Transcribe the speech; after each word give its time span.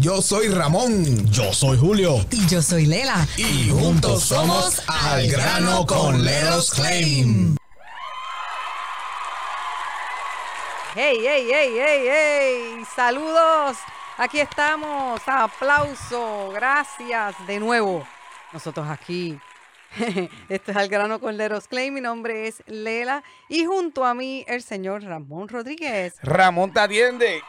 Yo 0.00 0.22
soy 0.22 0.48
Ramón. 0.48 1.04
Yo 1.30 1.52
soy 1.52 1.76
Julio. 1.76 2.24
Y 2.30 2.46
yo 2.46 2.62
soy 2.62 2.86
Lela. 2.86 3.26
Y 3.36 3.68
juntos 3.70 4.24
somos 4.24 4.82
Al 4.88 5.28
Grano 5.28 5.84
con 5.86 6.24
Leros 6.24 6.70
Claim. 6.70 7.56
Hey, 10.94 11.18
hey, 11.20 11.48
hey, 11.50 11.74
hey, 11.76 12.04
hey. 12.08 12.84
Saludos. 12.96 13.76
Aquí 14.16 14.40
estamos. 14.40 15.20
Aplauso. 15.26 16.50
Gracias 16.54 17.34
de 17.46 17.60
nuevo. 17.60 18.06
Nosotros 18.52 18.88
aquí. 18.88 19.38
Esto 20.48 20.70
es 20.70 20.76
Al 20.76 20.88
Grano 20.88 21.20
con 21.20 21.36
Leros 21.36 21.68
Claim. 21.68 21.92
Mi 21.92 22.00
nombre 22.00 22.48
es 22.48 22.62
Lela. 22.66 23.22
Y 23.50 23.66
junto 23.66 24.06
a 24.06 24.14
mí, 24.14 24.42
el 24.48 24.62
señor 24.62 25.02
Ramón 25.02 25.48
Rodríguez. 25.48 26.14
Ramón 26.22 26.72
te 26.72 26.80
atiende. 26.80 27.42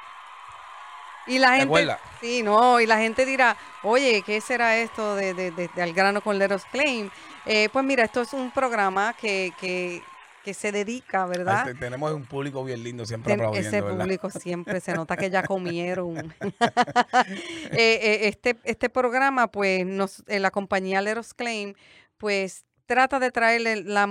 Y 1.27 1.39
la 1.39 1.51
¿Te 1.51 1.57
gente, 1.67 1.95
sí, 2.21 2.43
no, 2.43 2.79
y 2.81 2.85
la 2.85 2.97
gente 2.97 3.25
dirá, 3.25 3.55
oye, 3.83 4.21
¿qué 4.25 4.41
será 4.41 4.77
esto 4.77 5.15
de, 5.15 5.33
de, 5.33 5.51
de- 5.51 5.69
de 5.73 5.81
Al 5.81 5.93
grano 5.93 6.21
con 6.21 6.37
Leros 6.37 6.63
Claim? 6.71 7.09
Eh, 7.45 7.69
pues 7.71 7.85
mira, 7.85 8.03
esto 8.03 8.21
es 8.21 8.33
un 8.33 8.51
programa 8.51 9.13
que, 9.19 9.51
que, 9.59 10.01
que 10.43 10.53
se 10.53 10.71
dedica, 10.73 11.25
¿verdad? 11.25 11.73
Tenemos 11.79 12.11
un 12.11 12.25
público 12.25 12.63
bien 12.63 12.83
lindo 12.83 13.05
siempre 13.05 13.33
aplaudiendo, 13.33 13.69
ese 13.69 13.81
¿verdad? 13.81 13.99
público 13.99 14.29
siempre 14.29 14.81
se 14.81 14.93
nota 14.93 15.15
que 15.15 15.29
ya 15.29 15.43
comieron. 15.47 16.33
Eh, 17.71 17.99
eh, 18.01 18.19
este, 18.27 18.57
este 18.63 18.89
programa, 18.89 19.47
pues, 19.47 19.85
nos, 19.85 20.23
la 20.27 20.51
compañía 20.51 21.01
Leros 21.01 21.33
Claim, 21.33 21.73
pues 22.17 22.65
trata 22.85 23.19
de 23.19 23.31
traerle 23.31 23.83
la, 23.83 24.07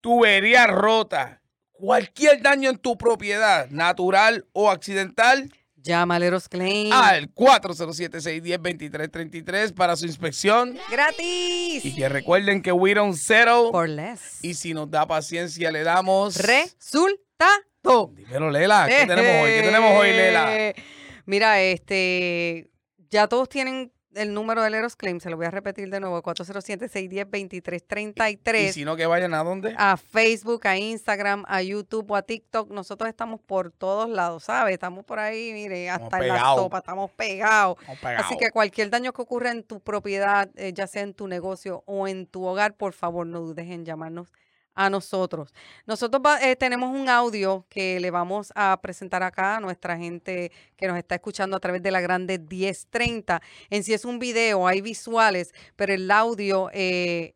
tubería 0.00 0.66
rota, 0.66 1.42
cualquier 1.78 2.42
daño 2.42 2.70
en 2.70 2.78
tu 2.78 2.96
propiedad, 2.98 3.68
natural 3.70 4.46
o 4.52 4.70
accidental, 4.70 5.48
Llámaleros 5.76 6.48
Claim. 6.48 6.92
al 6.92 7.32
407-610-2333 7.34 9.72
para 9.72 9.94
su 9.96 10.06
inspección. 10.06 10.76
Gratis. 10.90 11.84
Y 11.84 11.94
que 11.94 12.08
recuerden 12.08 12.62
que 12.62 12.72
we 12.72 12.94
don't 12.94 13.14
settle. 13.16 13.70
Por 13.70 13.88
less. 13.88 14.42
Y 14.42 14.54
si 14.54 14.74
nos 14.74 14.90
da 14.90 15.06
paciencia, 15.06 15.70
le 15.70 15.84
damos. 15.84 16.34
Resultado. 16.36 18.10
Dímelo, 18.12 18.50
Lela. 18.50 18.86
¿Qué 18.88 19.06
tenemos 19.06 19.44
hoy? 19.44 19.50
¿Qué 19.52 19.62
tenemos 19.62 19.96
hoy, 19.98 20.12
Lela? 20.12 20.74
Mira, 21.26 21.62
este, 21.62 22.68
ya 23.08 23.28
todos 23.28 23.48
tienen 23.48 23.92
el 24.14 24.32
número 24.34 24.62
de 24.62 24.70
Leros 24.70 24.96
Claim, 24.96 25.20
se 25.20 25.30
lo 25.30 25.36
voy 25.36 25.46
a 25.46 25.50
repetir 25.50 25.90
de 25.90 26.00
nuevo, 26.00 26.20
407-610-2333. 26.22 28.68
Y 28.68 28.72
si 28.72 28.84
no, 28.84 28.96
que 28.96 29.06
vayan 29.06 29.34
a 29.34 29.44
dónde? 29.44 29.74
A 29.76 29.96
Facebook, 29.96 30.66
a 30.66 30.76
Instagram, 30.76 31.44
a 31.46 31.62
YouTube 31.62 32.10
o 32.10 32.16
a 32.16 32.22
TikTok. 32.22 32.70
Nosotros 32.70 33.08
estamos 33.08 33.40
por 33.40 33.70
todos 33.70 34.08
lados, 34.08 34.44
¿sabes? 34.44 34.74
Estamos 34.74 35.04
por 35.04 35.18
ahí, 35.18 35.52
mire, 35.52 35.90
hasta 35.90 36.04
Estamos 36.04 36.26
en 36.26 36.32
la 36.32 36.54
sopa, 36.54 36.78
estamos 36.78 37.10
pegados. 37.12 37.76
Estamos 37.80 38.00
pegados. 38.00 38.26
Así 38.26 38.38
que 38.38 38.50
cualquier 38.50 38.90
daño 38.90 39.12
que 39.12 39.22
ocurra 39.22 39.50
en 39.50 39.62
tu 39.62 39.80
propiedad, 39.80 40.48
eh, 40.56 40.72
ya 40.72 40.86
sea 40.86 41.02
en 41.02 41.14
tu 41.14 41.28
negocio 41.28 41.82
o 41.86 42.08
en 42.08 42.26
tu 42.26 42.44
hogar, 42.44 42.74
por 42.74 42.92
favor, 42.92 43.26
no 43.26 43.40
dudes 43.40 43.68
en 43.68 43.84
llamarnos 43.84 44.32
a 44.78 44.88
nosotros. 44.88 45.52
Nosotros 45.86 46.22
eh, 46.40 46.54
tenemos 46.54 46.94
un 46.94 47.08
audio 47.08 47.66
que 47.68 47.98
le 47.98 48.12
vamos 48.12 48.52
a 48.54 48.78
presentar 48.80 49.24
acá 49.24 49.56
a 49.56 49.60
nuestra 49.60 49.96
gente 49.96 50.52
que 50.76 50.86
nos 50.86 50.96
está 50.96 51.16
escuchando 51.16 51.56
a 51.56 51.60
través 51.60 51.82
de 51.82 51.90
la 51.90 52.00
grande 52.00 52.38
1030. 52.38 53.42
En 53.70 53.82
sí 53.82 53.92
es 53.92 54.04
un 54.04 54.20
video, 54.20 54.68
hay 54.68 54.80
visuales, 54.80 55.52
pero 55.74 55.92
el 55.92 56.08
audio 56.12 56.70
eh, 56.72 57.34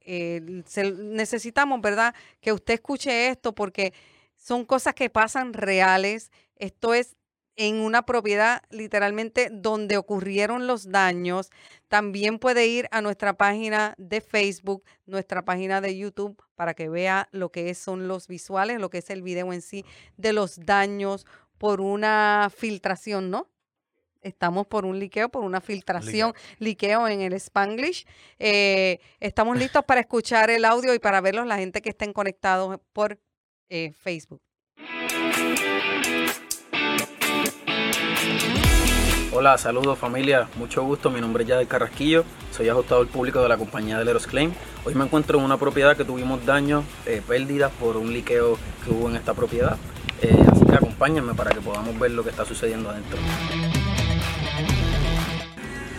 necesitamos, 1.00 1.80
¿verdad? 1.80 2.14
Que 2.40 2.52
usted 2.52 2.74
escuche 2.74 3.28
esto 3.28 3.52
porque 3.52 3.92
son 4.36 4.64
cosas 4.64 4.94
que 4.94 5.10
pasan 5.10 5.52
reales. 5.52 6.30
Esto 6.54 6.94
es 6.94 7.16
en 7.56 7.80
una 7.80 8.02
propiedad 8.02 8.62
literalmente 8.70 9.48
donde 9.52 9.96
ocurrieron 9.96 10.66
los 10.66 10.90
daños. 10.90 11.50
También 11.88 12.38
puede 12.38 12.66
ir 12.66 12.88
a 12.90 13.00
nuestra 13.00 13.34
página 13.34 13.94
de 13.98 14.20
Facebook, 14.20 14.84
nuestra 15.06 15.44
página 15.44 15.80
de 15.80 15.96
YouTube, 15.96 16.42
para 16.54 16.74
que 16.74 16.88
vea 16.88 17.28
lo 17.32 17.50
que 17.50 17.74
son 17.74 18.08
los 18.08 18.28
visuales, 18.28 18.80
lo 18.80 18.90
que 18.90 18.98
es 18.98 19.10
el 19.10 19.22
video 19.22 19.52
en 19.52 19.62
sí 19.62 19.84
de 20.16 20.32
los 20.32 20.60
daños 20.60 21.26
por 21.58 21.80
una 21.80 22.50
filtración, 22.54 23.30
¿no? 23.30 23.48
Estamos 24.22 24.66
por 24.68 24.84
un 24.84 25.00
liqueo, 25.00 25.28
por 25.28 25.42
una 25.42 25.60
filtración, 25.60 26.32
liqueo 26.58 27.08
en 27.08 27.20
el 27.20 27.32
Spanglish. 27.32 28.06
Eh, 28.38 29.00
estamos 29.18 29.58
listos 29.58 29.84
para 29.84 30.00
escuchar 30.00 30.48
el 30.50 30.64
audio 30.64 30.94
y 30.94 31.00
para 31.00 31.20
verlos 31.20 31.46
la 31.46 31.58
gente 31.58 31.82
que 31.82 31.90
estén 31.90 32.12
conectados 32.12 32.78
por 32.92 33.18
eh, 33.68 33.92
Facebook. 33.92 34.40
Hola, 39.34 39.56
saludos 39.56 39.98
familia, 39.98 40.46
mucho 40.56 40.82
gusto, 40.84 41.10
mi 41.10 41.18
nombre 41.18 41.44
es 41.44 41.48
Yadel 41.48 41.66
Carrasquillo, 41.66 42.22
soy 42.50 42.68
ajustador 42.68 43.08
público 43.08 43.40
de 43.40 43.48
la 43.48 43.56
compañía 43.56 43.98
de 43.98 44.04
Leros 44.04 44.26
Claim. 44.26 44.52
Hoy 44.84 44.94
me 44.94 45.04
encuentro 45.04 45.38
en 45.38 45.44
una 45.46 45.56
propiedad 45.56 45.96
que 45.96 46.04
tuvimos 46.04 46.44
daños, 46.44 46.84
eh, 47.06 47.22
pérdidas 47.26 47.72
por 47.80 47.96
un 47.96 48.12
liqueo 48.12 48.58
que 48.84 48.90
hubo 48.90 49.08
en 49.08 49.16
esta 49.16 49.32
propiedad. 49.32 49.78
Eh, 50.20 50.36
así 50.52 50.66
que 50.66 50.74
acompáñenme 50.74 51.32
para 51.32 51.50
que 51.50 51.62
podamos 51.62 51.98
ver 51.98 52.10
lo 52.10 52.22
que 52.22 52.28
está 52.28 52.44
sucediendo 52.44 52.90
adentro. 52.90 53.16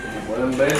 Como 0.05 0.35
pueden 0.35 0.55
ver, 0.55 0.77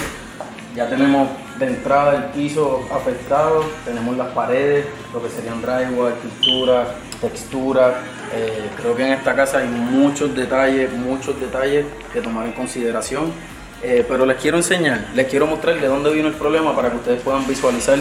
ya 0.76 0.88
tenemos 0.88 1.28
de 1.58 1.66
entrada 1.66 2.14
el 2.14 2.24
piso 2.40 2.86
afectado, 2.92 3.64
tenemos 3.84 4.16
las 4.16 4.28
paredes, 4.28 4.86
lo 5.12 5.20
que 5.20 5.28
serían 5.28 5.60
drywall, 5.60 6.12
pintura, 6.14 6.86
textura. 7.20 7.94
Eh, 8.32 8.70
creo 8.76 8.96
que 8.96 9.06
en 9.06 9.12
esta 9.12 9.34
casa 9.34 9.58
hay 9.58 9.68
muchos 9.68 10.34
detalles, 10.34 10.92
muchos 10.92 11.38
detalles 11.40 11.86
que 12.12 12.20
tomar 12.20 12.46
en 12.46 12.52
consideración. 12.52 13.32
Eh, 13.82 14.02
pero 14.08 14.24
les 14.24 14.38
quiero 14.38 14.56
enseñar, 14.56 15.08
les 15.14 15.26
quiero 15.28 15.46
mostrar 15.46 15.78
de 15.78 15.86
dónde 15.86 16.10
vino 16.10 16.28
el 16.28 16.34
problema 16.34 16.74
para 16.74 16.90
que 16.90 16.96
ustedes 16.96 17.20
puedan 17.20 17.46
visualizar 17.46 17.98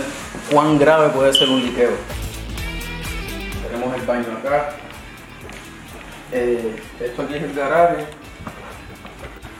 cuán 0.49 0.79
grave 0.79 1.09
puede 1.09 1.33
ser 1.33 1.49
un 1.49 1.61
liqueo. 1.61 1.91
Tenemos 3.69 3.93
el 3.93 4.01
baño 4.03 4.25
acá. 4.39 4.69
Eh, 6.31 6.81
esto 7.01 7.23
aquí 7.23 7.35
es 7.35 7.43
el 7.43 7.53
garaje. 7.53 8.05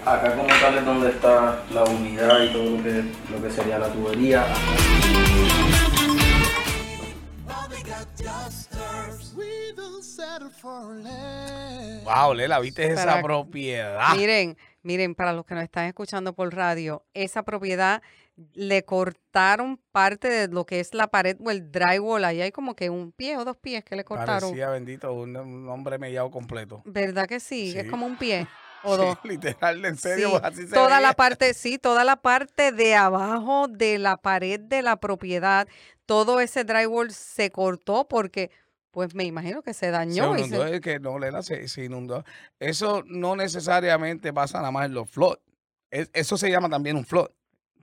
Acá 0.06 0.36
como 0.36 0.48
tal 0.48 0.78
es 0.78 0.86
donde 0.86 1.10
está 1.10 1.64
la 1.74 1.84
humedad 1.84 2.42
y 2.42 2.54
todo 2.54 2.78
lo 2.78 2.84
que, 2.84 3.04
lo 3.30 3.44
que 3.44 3.52
sería 3.54 3.80
la 3.80 3.90
tubería. 3.90 4.46
Wow, 12.04 12.34
Lela, 12.34 12.60
¿viste 12.60 12.86
esa 12.92 13.22
propiedad? 13.22 14.16
Miren, 14.16 14.58
miren, 14.82 15.16
para 15.16 15.34
los 15.34 15.46
que 15.46 15.56
nos 15.56 15.64
están 15.64 15.86
escuchando 15.86 16.34
por 16.34 16.54
radio, 16.54 17.04
esa 17.14 17.44
propiedad 17.44 18.02
le 18.54 18.84
cortaron 18.84 19.80
parte 19.92 20.30
de 20.30 20.48
lo 20.48 20.66
que 20.66 20.80
es 20.80 20.94
la 20.94 21.08
pared 21.08 21.38
o 21.44 21.52
el 21.52 21.72
drywall. 21.72 22.26
Ahí 22.26 22.42
hay 22.42 22.52
como 22.52 22.76
que 22.76 22.90
un 22.90 23.12
pie 23.12 23.38
o 23.38 23.46
dos 23.46 23.58
pies 23.58 23.84
que 23.84 23.96
le 23.96 24.04
cortaron. 24.04 24.42
Parecía, 24.42 24.70
bendito, 24.70 25.14
un, 25.14 25.36
un 25.36 25.70
hombre 25.70 25.98
mellado 25.98 26.32
completo. 26.32 26.82
¿Verdad 26.86 27.28
que 27.28 27.40
sí? 27.40 27.74
Es 27.78 27.90
como 27.90 28.06
un 28.06 28.18
pie 28.18 28.48
o 28.84 28.98
dos. 28.98 29.18
Sí, 29.22 29.30
literal, 29.30 29.84
en 29.86 29.98
serio, 29.98 30.30
Sí, 30.30 30.40
así 30.44 30.68
se 30.68 30.74
toda 30.74 31.00
la 31.00 31.14
parte, 31.14 31.54
sí, 31.54 31.78
toda 31.78 32.04
la 32.04 32.18
parte 32.18 32.72
de 32.72 32.96
abajo 32.96 33.68
de 33.68 34.00
la 34.00 34.18
pared 34.18 34.60
de 34.60 34.82
la 34.82 34.98
propiedad, 34.98 35.68
todo 36.06 36.40
ese 36.40 36.64
drywall 36.64 37.12
se 37.12 37.52
cortó 37.52 38.08
porque, 38.08 38.52
pues 38.94 39.14
me 39.16 39.26
imagino 39.26 39.62
que 39.64 39.74
se 39.74 39.88
Se 39.88 39.92
dañó. 39.92 40.38
y 40.38 40.44
se- 40.44 40.56
inundó, 40.56 40.80
que 40.82 41.00
no, 41.00 41.18
Lela, 41.20 41.42
se, 41.42 41.68
se 41.68 41.84
inundó. 41.84 42.24
Eso 42.60 43.04
no 43.08 43.36
necesariamente 43.36 44.32
pasa 44.32 44.60
nada 44.60 44.72
más 44.72 44.86
en 44.86 44.94
los 44.94 45.10
floods. 45.10 45.42
Es- 45.92 46.10
eso 46.14 46.38
se 46.38 46.50
llama 46.50 46.70
también 46.70 46.96
un 46.96 47.04
flood, 47.06 47.30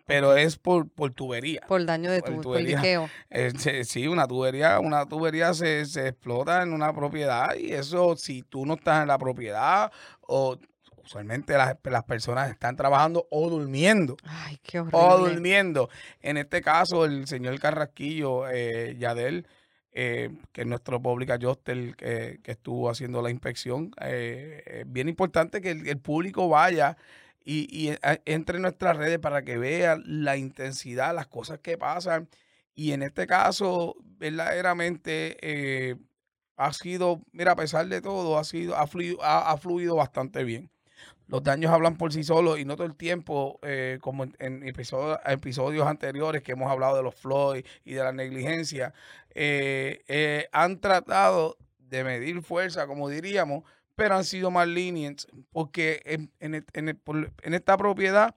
pero 0.07 0.37
es 0.37 0.57
por, 0.57 0.89
por 0.89 1.13
tubería. 1.13 1.63
por 1.69 1.85
daño 1.85 2.11
de 2.13 2.21
por 2.23 2.35
tu, 2.37 2.41
tubería. 2.43 2.77
liqueo. 2.77 3.11
Eh, 3.31 3.53
se- 3.59 3.85
sí, 3.85 4.07
una 4.09 4.27
tubería, 4.27 4.79
una 4.81 5.05
tubería 5.07 5.53
se, 5.53 5.85
se 5.87 6.09
explota 6.09 6.63
en 6.63 6.73
una 6.73 6.93
propiedad 6.95 7.55
y 7.57 7.73
eso 7.73 8.17
si 8.17 8.43
tú 8.43 8.65
no 8.65 8.75
estás 8.75 9.03
en 9.03 9.09
la 9.09 9.19
propiedad 9.19 9.91
o 10.23 10.57
usualmente 11.03 11.57
las, 11.57 11.75
las 11.83 12.05
personas 12.05 12.51
están 12.51 12.77
trabajando 12.77 13.27
o 13.31 13.51
durmiendo. 13.51 14.17
Ay, 14.25 14.59
qué 14.63 14.79
O 14.81 14.85
horrible. 14.85 15.33
durmiendo. 15.35 15.89
En 16.21 16.37
este 16.37 16.63
caso, 16.63 17.05
el 17.05 17.27
señor 17.27 17.59
Carrasquillo, 17.59 18.49
eh, 18.49 18.97
Yadel, 18.99 19.47
eh, 19.93 20.31
que 20.53 20.63
es 20.63 20.67
nuestro 20.67 21.01
public 21.03 21.31
adjuster 21.31 21.97
que, 21.97 22.41
que 22.43 22.53
estuvo 22.53 22.91
haciendo 22.91 23.23
la 23.23 23.31
inspección, 23.31 23.93
eh, 24.01 24.63
es 24.67 24.93
bien 24.93 25.09
importante 25.09 25.61
que 25.61 25.71
el, 25.73 25.99
público 25.99 26.49
vaya 26.49 26.97
y, 27.45 27.67
y, 27.71 27.91
eh, 27.91 27.99
entre 28.27 28.57
en 28.57 28.63
nuestras 28.63 28.97
redes 28.97 29.19
para 29.19 29.43
que 29.43 29.59
vea 29.59 29.99
la 30.05 30.37
intensidad, 30.37 31.15
las 31.15 31.27
cosas 31.29 31.59
que 31.61 31.79
pasan. 31.79 32.29
Y 32.75 32.93
en 32.93 33.03
este 33.03 33.27
caso, 33.27 33.97
verdaderamente 34.19 35.37
eh, 35.43 35.97
ha 36.57 36.73
sido, 36.73 37.23
mira, 37.33 37.53
a 37.53 37.57
pesar 37.57 37.89
de 37.89 38.01
todo, 38.03 38.39
ha 38.39 38.45
sido, 38.45 38.77
ha 38.77 38.87
fluido, 38.87 39.23
ha- 39.23 39.51
ha 39.51 39.57
fluido 39.59 39.97
bastante 39.97 40.45
bien 40.45 40.71
los 41.31 41.45
daños 41.45 41.71
hablan 41.71 41.97
por 41.97 42.13
sí 42.13 42.25
solos 42.25 42.59
y 42.59 42.65
no 42.65 42.75
todo 42.75 42.87
el 42.89 42.97
tiempo, 42.97 43.61
eh, 43.63 43.99
como 44.01 44.25
en, 44.25 44.67
episodios, 44.67 45.87
anteriores 45.87 46.43
que 46.43 46.53
hemos 46.53 46.71
hablado 46.71 46.97
de 46.97 47.05
los 47.05 47.15
Floyd 47.15 47.65
y 47.85 47.93
de 47.95 48.03
la 48.03 48.13
negligencia, 48.13 48.93
eh, 49.35 50.03
eh, 50.09 50.49
han 50.51 50.81
tratado 50.81 51.57
de 51.79 52.03
medir 52.03 52.43
fuerza, 52.43 52.87
como 52.89 53.09
diríamos, 53.09 53.63
pero 53.95 54.17
han 54.17 54.25
sido 54.25 54.51
más 54.51 54.67
lenient 54.67 55.23
porque 55.53 56.03
en, 56.05 56.33
en 56.41 56.97
por- 56.97 57.33
en 57.43 57.55
esta 57.55 57.77
propiedad 57.77 58.35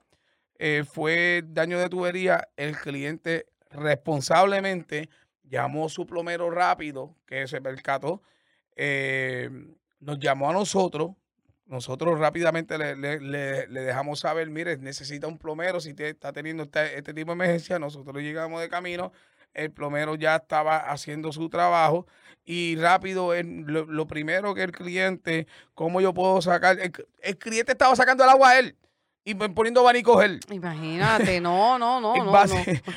fue 0.86 1.42
daño 1.46 1.78
de 1.78 1.88
tubería, 1.88 2.48
el 2.56 2.76
cliente 2.76 3.46
responsablemente 3.70 5.10
llamó 5.42 5.88
su 5.88 6.06
plomero 6.06 6.48
rápido, 6.50 7.16
que 7.26 7.46
se 7.48 7.60
percató, 7.60 8.22
nos 10.00 10.18
llamó 10.18 10.48
a 10.50 10.52
nosotros, 10.52 11.10
nosotros 11.66 12.18
rápidamente 12.18 12.76
le, 12.78 12.94
le- 12.96 13.20
le- 13.20 13.66
le 13.68 13.80
dejamos 13.80 14.20
saber, 14.20 14.50
mire, 14.50 14.76
necesita 14.76 15.26
un 15.26 15.38
plomero, 15.38 15.80
si 15.80 15.94
te, 15.94 16.08
está 16.10 16.32
teniendo 16.32 16.64
este, 16.64 16.98
este 16.98 17.14
tipo 17.14 17.30
de 17.30 17.34
emergencia, 17.34 17.78
nosotros 17.78 18.22
llegamos 18.22 18.60
de 18.60 18.68
camino, 18.68 19.12
el 19.54 19.70
plomero 19.70 20.14
ya 20.16 20.36
estaba 20.36 20.76
haciendo 20.78 21.32
su 21.32 21.48
trabajo 21.48 22.06
y 22.44 22.76
rápido, 22.76 23.32
el- 23.34 23.62
lo, 23.62 23.86
lo 23.86 24.06
primero 24.06 24.54
que 24.54 24.62
el 24.64 24.72
cliente, 24.72 25.46
¿cómo 25.74 26.00
yo 26.00 26.12
puedo 26.12 26.42
sacar? 26.42 26.78
El, 26.80 26.92
el 27.22 27.38
cliente 27.38 27.72
estaba 27.72 27.96
sacando 27.96 28.24
el 28.24 28.30
agua 28.30 28.50
a 28.50 28.58
él 28.58 28.76
y 29.24 29.34
poniendo 29.34 29.80
abanicos 29.80 30.22
él. 30.22 30.40
Imagínate, 30.50 31.40
no, 31.40 31.78
no, 31.78 31.98
no, 32.00 32.14
no. 32.16 32.22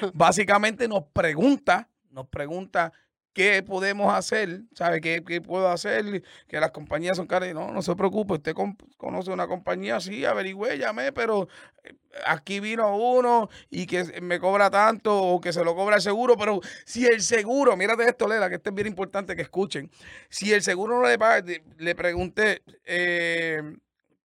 Básicamente 0.14 0.88
nos 0.90 1.04
pregunta, 1.14 1.88
nos 2.10 2.28
pregunta 2.28 2.92
qué 3.38 3.62
podemos 3.64 4.12
hacer, 4.14 4.62
¿sabe? 4.74 5.00
¿Qué, 5.00 5.24
qué 5.24 5.42
puedo 5.42 5.70
hacer? 5.70 6.24
Que 6.48 6.60
las 6.60 6.72
compañías 6.72 7.18
son 7.18 7.28
caras. 7.28 7.54
No, 7.54 7.72
no 7.72 7.82
se 7.84 7.96
preocupe, 7.96 8.34
usted 8.34 8.54
con- 8.56 8.76
conoce 8.98 9.32
una 9.32 9.48
compañía, 9.48 10.00
sí, 10.00 10.26
averigüe, 10.26 10.78
llamé, 10.80 11.12
pero 11.12 11.48
eh, 11.84 11.94
aquí 12.26 12.60
vino 12.60 12.98
uno 12.98 13.50
y 13.70 13.86
que 13.86 14.04
me 14.22 14.40
cobra 14.40 14.72
tanto 14.72 15.16
o 15.16 15.40
que 15.40 15.54
se 15.54 15.64
lo 15.64 15.76
cobra 15.76 15.98
el 15.98 16.02
seguro, 16.02 16.36
pero 16.38 16.60
si 16.86 17.06
el 17.06 17.22
seguro, 17.22 17.78
mírate 17.78 18.06
esto, 18.10 18.28
Lela, 18.28 18.50
que 18.50 18.56
esto 18.56 18.70
es 18.72 18.76
bien 18.76 18.88
importante 18.88 19.36
que 19.36 19.44
escuchen, 19.44 19.92
si 20.30 20.52
el 20.54 20.64
seguro 20.64 21.00
no 21.00 21.08
le 21.08 21.20
paga, 21.20 21.46
le 21.78 21.96
pregunté, 21.96 22.64
eh, 22.86 23.62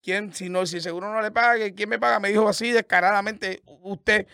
¿quién, 0.03 0.33
si 0.35 0.49
no, 0.49 0.67
si 0.67 0.77
el 0.77 0.83
seguro 0.83 1.13
no 1.13 1.21
le 1.23 1.31
paga, 1.31 1.71
¿quién 1.75 1.89
me 1.89 1.99
paga? 1.99 2.21
Me 2.21 2.29
dijo 2.31 2.49
así 2.49 2.73
descaradamente, 2.73 3.63
usted. 3.83 4.27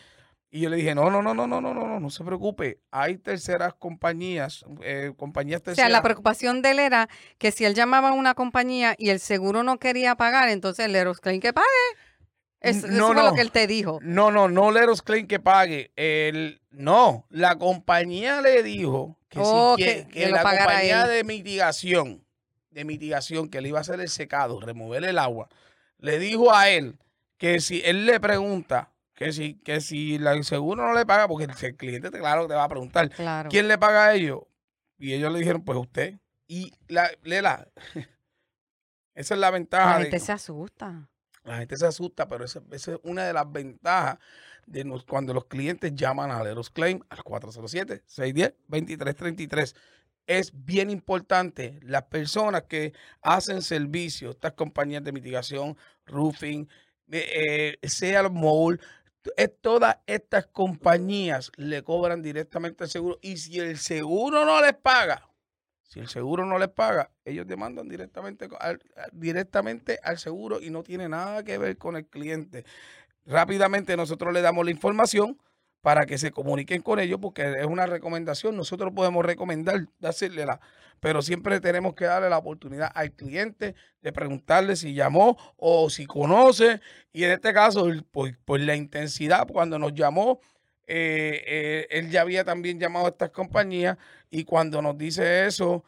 Y 0.54 0.60
yo 0.60 0.70
le 0.70 0.76
dije, 0.76 0.94
no, 0.94 1.10
no, 1.10 1.20
no, 1.20 1.34
no, 1.34 1.48
no, 1.48 1.60
no, 1.60 1.74
no, 1.74 1.88
no, 1.88 1.98
no 1.98 2.10
se 2.10 2.22
preocupe. 2.22 2.78
Hay 2.92 3.18
terceras 3.18 3.74
compañías, 3.74 4.64
eh, 4.84 5.12
compañías 5.16 5.60
O 5.60 5.64
sea, 5.64 5.74
terceras. 5.74 5.90
la 5.90 6.00
preocupación 6.00 6.62
de 6.62 6.70
él 6.70 6.78
era 6.78 7.08
que 7.38 7.50
si 7.50 7.64
él 7.64 7.74
llamaba 7.74 8.10
a 8.10 8.12
una 8.12 8.34
compañía 8.34 8.94
y 8.96 9.08
el 9.10 9.18
seguro 9.18 9.64
no 9.64 9.78
quería 9.80 10.14
pagar, 10.14 10.48
entonces 10.48 10.86
el 10.86 10.94
Eros 10.94 11.18
Claim 11.20 11.40
que 11.40 11.52
pague. 11.52 11.66
Es- 12.60 12.84
N- 12.84 12.86
eso 12.86 12.96
no, 12.96 13.06
fue 13.08 13.16
no. 13.16 13.22
lo 13.30 13.34
que 13.34 13.40
él 13.40 13.50
te 13.50 13.66
dijo. 13.66 13.98
No, 14.02 14.30
no, 14.30 14.48
no 14.48 14.70
Leros 14.70 15.02
Claim 15.02 15.26
que 15.26 15.40
pague. 15.40 15.90
El, 15.96 16.60
no, 16.70 17.26
la 17.30 17.58
compañía 17.58 18.40
le 18.40 18.62
dijo 18.62 19.18
que, 19.28 19.40
Oh, 19.42 19.74
quie- 19.76 19.84
que- 19.84 20.06
que 20.06 20.20
que 20.20 20.26
lo 20.28 20.36
la 20.36 20.42
compañía 20.44 21.08
de 21.08 21.24
mitigación, 21.24 22.24
de 22.70 22.84
mitigación, 22.84 23.48
que 23.48 23.60
le 23.60 23.70
iba 23.70 23.78
a 23.78 23.80
hacer 23.80 23.98
el 23.98 24.08
secado, 24.08 24.60
remover 24.60 25.02
el 25.02 25.18
agua, 25.18 25.48
le 25.98 26.20
dijo 26.20 26.54
a 26.54 26.68
él 26.70 26.96
que 27.38 27.58
si 27.60 27.82
él 27.84 28.06
le 28.06 28.20
pregunta 28.20 28.92
que 29.14 29.32
si, 29.32 29.54
que 29.54 29.80
si 29.80 30.18
la- 30.18 30.32
el 30.32 30.44
seguro 30.44 30.86
no 30.86 30.94
le 30.94 31.06
paga, 31.06 31.28
porque 31.28 31.44
el, 31.44 31.76
cliente, 31.76 32.10
te- 32.10 32.18
claro, 32.18 32.46
te 32.46 32.54
va 32.54 32.64
a 32.64 32.68
preguntar, 32.68 33.08
Claro. 33.10 33.48
¿quién 33.50 33.68
le 33.68 33.78
paga 33.78 34.06
a 34.06 34.14
ellos? 34.14 34.40
Y 34.98 35.12
ellos 35.12 35.32
le 35.32 35.38
dijeron, 35.40 35.62
pues 35.64 35.78
usted. 35.78 36.18
Y 36.46 36.72
la, 36.88 37.10
Lela, 37.22 37.68
esa 39.14 39.34
es 39.34 39.40
la 39.40 39.50
ventaja. 39.50 39.90
La 39.92 39.96
de- 39.98 40.02
gente 40.04 40.18
se 40.20 40.32
asusta. 40.32 41.08
la 41.44 41.58
gente 41.58 41.76
se 41.76 41.86
asusta, 41.86 42.26
pero 42.28 42.44
esa, 42.44 42.62
esa 42.72 42.92
es 42.94 43.00
una 43.04 43.24
de 43.24 43.32
las 43.32 43.50
ventajas 43.50 44.18
de 44.66 44.84
nos- 44.84 45.04
cuando 45.04 45.34
los 45.34 45.44
clientes 45.44 45.94
llaman 45.94 46.30
a 46.30 46.42
Leros 46.42 46.70
Claim 46.70 47.00
al 47.10 47.18
407-610-2333. 47.22 49.74
Es 50.26 50.52
bien 50.54 50.88
importante 50.90 51.78
las 51.82 52.04
personas 52.04 52.62
que 52.62 52.94
hacen 53.20 53.60
servicio, 53.60 54.30
estas 54.30 54.54
compañías 54.54 55.04
de 55.04 55.12
mitigación, 55.12 55.76
roofing, 56.06 56.66
eh, 57.10 57.76
eh, 57.82 57.88
sea 57.88 58.20
el 58.20 58.30
mall, 58.30 58.80
todas 59.60 59.98
estas 60.06 60.46
compañías 60.46 61.50
le 61.56 61.82
cobran 61.82 62.22
directamente 62.22 62.84
al 62.84 62.90
seguro 62.90 63.18
y 63.22 63.36
si 63.38 63.58
el 63.58 63.78
seguro 63.78 64.44
no 64.44 64.60
les 64.60 64.74
paga, 64.74 65.30
si 65.82 66.00
el 66.00 66.08
seguro 66.08 66.44
no 66.44 66.58
les 66.58 66.68
paga, 66.68 67.10
ellos 67.24 67.46
demandan 67.46 67.88
directamente 67.88 68.48
al, 68.58 68.80
directamente 69.12 69.98
al 70.02 70.18
seguro 70.18 70.60
y 70.60 70.70
no 70.70 70.82
tiene 70.82 71.08
nada 71.08 71.44
que 71.44 71.56
ver 71.56 71.78
con 71.78 71.96
el 71.96 72.06
cliente. 72.06 72.64
Rápidamente 73.26 73.96
nosotros 73.96 74.32
le 74.34 74.42
damos 74.42 74.64
la 74.64 74.70
información 74.70 75.38
para 75.84 76.06
que 76.06 76.16
se 76.16 76.30
comuniquen 76.30 76.80
con 76.80 76.98
ellos 76.98 77.18
porque 77.20 77.42
es 77.60 77.66
una 77.66 77.84
recomendación. 77.84 78.56
Nosotros 78.56 78.90
podemos 78.96 79.22
recomendar, 79.22 79.86
dársele 80.00 80.46
la, 80.46 80.58
pero 80.98 81.20
siempre 81.20 81.60
tenemos 81.60 81.94
que 81.94 82.06
darle 82.06 82.30
la 82.30 82.38
oportunidad 82.38 82.90
al 82.94 83.12
cliente 83.12 83.74
de 84.00 84.10
preguntarle 84.10 84.76
si 84.76 84.94
llamó 84.94 85.36
o 85.58 85.90
si 85.90 86.06
conoce. 86.06 86.80
Y 87.12 87.24
en 87.24 87.32
este 87.32 87.52
caso, 87.52 87.86
por, 88.10 88.60
la 88.60 88.74
intensidad, 88.76 89.46
cuando 89.46 89.78
nos 89.78 89.92
llamó, 89.92 90.40
eh, 90.86 91.44
eh, 91.46 91.86
él 91.90 92.08
ya 92.10 92.22
había 92.22 92.44
también 92.44 92.80
llamado 92.80 93.04
a 93.04 93.10
estas 93.10 93.28
compañías 93.28 93.98
y 94.30 94.44
cuando 94.44 94.80
nos 94.80 94.96
dice 94.96 95.44
eso, 95.44 95.84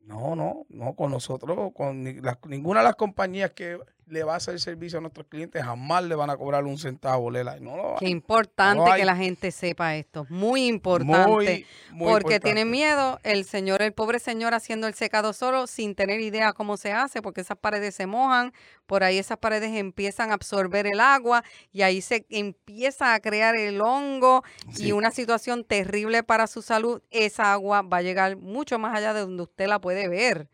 no, 0.00 0.36
no, 0.36 0.64
no, 0.70 0.94
con 0.94 1.10
nosotros, 1.10 1.70
con 1.74 2.02
ninguna 2.46 2.80
de 2.80 2.84
las 2.84 2.96
compañías 2.96 3.50
que 3.50 3.78
le 4.10 4.24
va 4.24 4.34
a 4.34 4.36
hacer 4.36 4.58
servicio 4.60 4.98
a 4.98 5.00
nuestros 5.00 5.26
clientes 5.28 5.62
jamás 5.62 6.04
le 6.04 6.14
van 6.14 6.30
a 6.30 6.36
cobrar 6.36 6.64
un 6.64 6.78
centavo, 6.78 7.30
Lela. 7.30 7.58
No 7.60 7.76
lo 7.76 7.96
Qué 7.98 8.08
importante 8.08 8.90
que 8.96 9.04
la 9.04 9.16
gente 9.16 9.50
sepa 9.50 9.96
esto. 9.96 10.26
Muy 10.28 10.66
importante. 10.66 11.28
Muy, 11.28 11.66
muy 11.90 12.12
porque 12.12 12.34
importante. 12.34 12.40
tienen 12.40 12.70
miedo 12.70 13.18
el 13.22 13.44
señor, 13.44 13.82
el 13.82 13.92
pobre 13.92 14.18
señor 14.18 14.54
haciendo 14.54 14.86
el 14.86 14.94
secado 14.94 15.32
solo 15.32 15.66
sin 15.66 15.94
tener 15.94 16.20
idea 16.20 16.52
cómo 16.52 16.76
se 16.76 16.92
hace, 16.92 17.22
porque 17.22 17.40
esas 17.42 17.58
paredes 17.58 17.94
se 17.94 18.06
mojan, 18.06 18.52
por 18.86 19.04
ahí 19.04 19.18
esas 19.18 19.38
paredes 19.38 19.72
empiezan 19.76 20.30
a 20.30 20.34
absorber 20.34 20.86
el 20.86 21.00
agua 21.00 21.44
y 21.72 21.82
ahí 21.82 22.00
se 22.00 22.24
empieza 22.30 23.14
a 23.14 23.20
crear 23.20 23.56
el 23.56 23.80
hongo 23.80 24.42
Sí. 24.72 24.86
y 24.88 24.92
una 24.92 25.10
situación 25.10 25.64
terrible 25.64 26.22
para 26.22 26.46
su 26.46 26.62
salud. 26.62 27.02
Esa 27.10 27.52
agua 27.52 27.82
va 27.82 27.98
a 27.98 28.02
llegar 28.02 28.36
mucho 28.36 28.78
más 28.78 28.96
allá 28.96 29.12
de 29.14 29.20
donde 29.20 29.42
usted 29.42 29.66
la 29.66 29.80
puede 29.80 30.08
ver. 30.08 30.48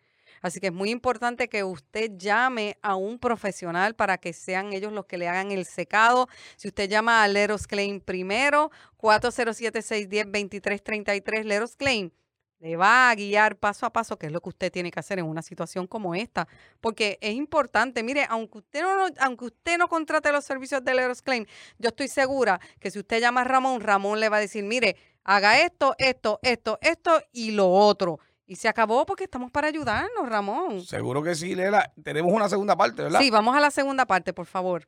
Así 0.45 0.61
que 0.61 0.67
es 0.67 0.73
muy 0.75 0.91
importante 0.91 1.49
que 1.49 1.65
usted 1.65 2.19
llame 2.19 2.77
a 2.83 2.97
un 2.97 3.19
profesional 3.19 3.95
para 3.95 4.19
que 4.19 4.35
sean 4.35 4.75
ellos 4.75 4.93
los 4.93 5.07
que 5.07 5.17
le 5.17 5.27
hagan 5.27 5.51
el 5.51 5.65
secado. 5.65 6.29
Si 6.57 6.69
usted 6.69 6.87
llama 6.87 7.25
a 7.25 7.29
Leros 7.29 7.67
Claim 7.67 7.99
primero, 7.99 8.71
407-610-2333, 8.99 11.45
Leros 11.45 11.77
Claim 11.77 12.11
le 12.59 12.77
va 12.77 13.09
a 13.09 13.15
guiar 13.15 13.57
paso 13.57 13.87
a 13.87 13.91
paso 13.91 14.19
qué 14.19 14.27
es 14.27 14.33
lo 14.33 14.43
que 14.43 14.51
usted 14.51 14.71
tiene 14.71 14.91
que 14.91 15.01
hacer 15.01 15.19
en 15.19 15.25
una 15.25 15.41
situación 15.41 15.87
como 15.87 16.15
esta. 16.15 16.47
Porque 16.83 17.17
es 17.23 17.33
importante, 17.33 18.03
mire, 18.03 18.27
aunque 18.29 18.59
usted 18.59 18.83
no, 18.83 19.07
aunque 19.21 19.47
usted 19.47 19.79
no 19.79 19.89
contrate 19.89 20.31
los 20.31 20.45
servicios 20.45 20.85
de 20.85 20.93
Leros 20.93 21.23
Claim, 21.23 21.47
yo 21.79 21.89
estoy 21.89 22.09
segura 22.09 22.61
que 22.81 22.91
si 22.91 22.99
usted 22.99 23.19
llama 23.19 23.41
a 23.41 23.45
Ramón, 23.45 23.81
Ramón 23.81 24.21
le 24.21 24.29
va 24.29 24.37
a 24.37 24.41
decir, 24.41 24.63
mire, 24.63 24.97
haga 25.25 25.63
esto, 25.63 25.95
esto, 25.97 26.39
esto, 26.43 26.79
esto 26.83 27.19
y 27.33 27.53
lo 27.53 27.71
otro. 27.71 28.21
Y 28.47 28.57
se 28.57 28.69
acabó 28.69 29.07
porque 29.07 29.25
estamos 29.25 29.51
para 29.51 29.69
ayudarnos, 29.69 30.29
Ramón. 30.29 30.83
Seguro 30.83 31.23
que 31.23 31.35
sí, 31.35 31.55
Lela. 31.55 31.91
Tenemos 32.03 32.31
una 32.31 32.49
segunda 32.49 32.77
parte, 32.77 33.03
¿verdad? 33.03 33.21
Sí, 33.21 33.31
vamos 33.31 33.57
a 33.57 33.61
la 33.61 33.71
segunda 33.71 34.05
parte, 34.05 34.35
por 34.35 34.45
favor. 34.45 34.87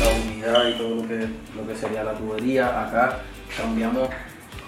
La 0.00 0.10
unidad 0.10 0.68
y 0.68 0.76
todo 0.76 0.94
lo 0.96 1.08
que, 1.08 1.28
lo 1.54 1.66
que 1.68 1.76
sería 1.76 2.02
la 2.02 2.14
tubería. 2.14 2.88
Acá 2.88 3.20
cambiamos 3.56 4.08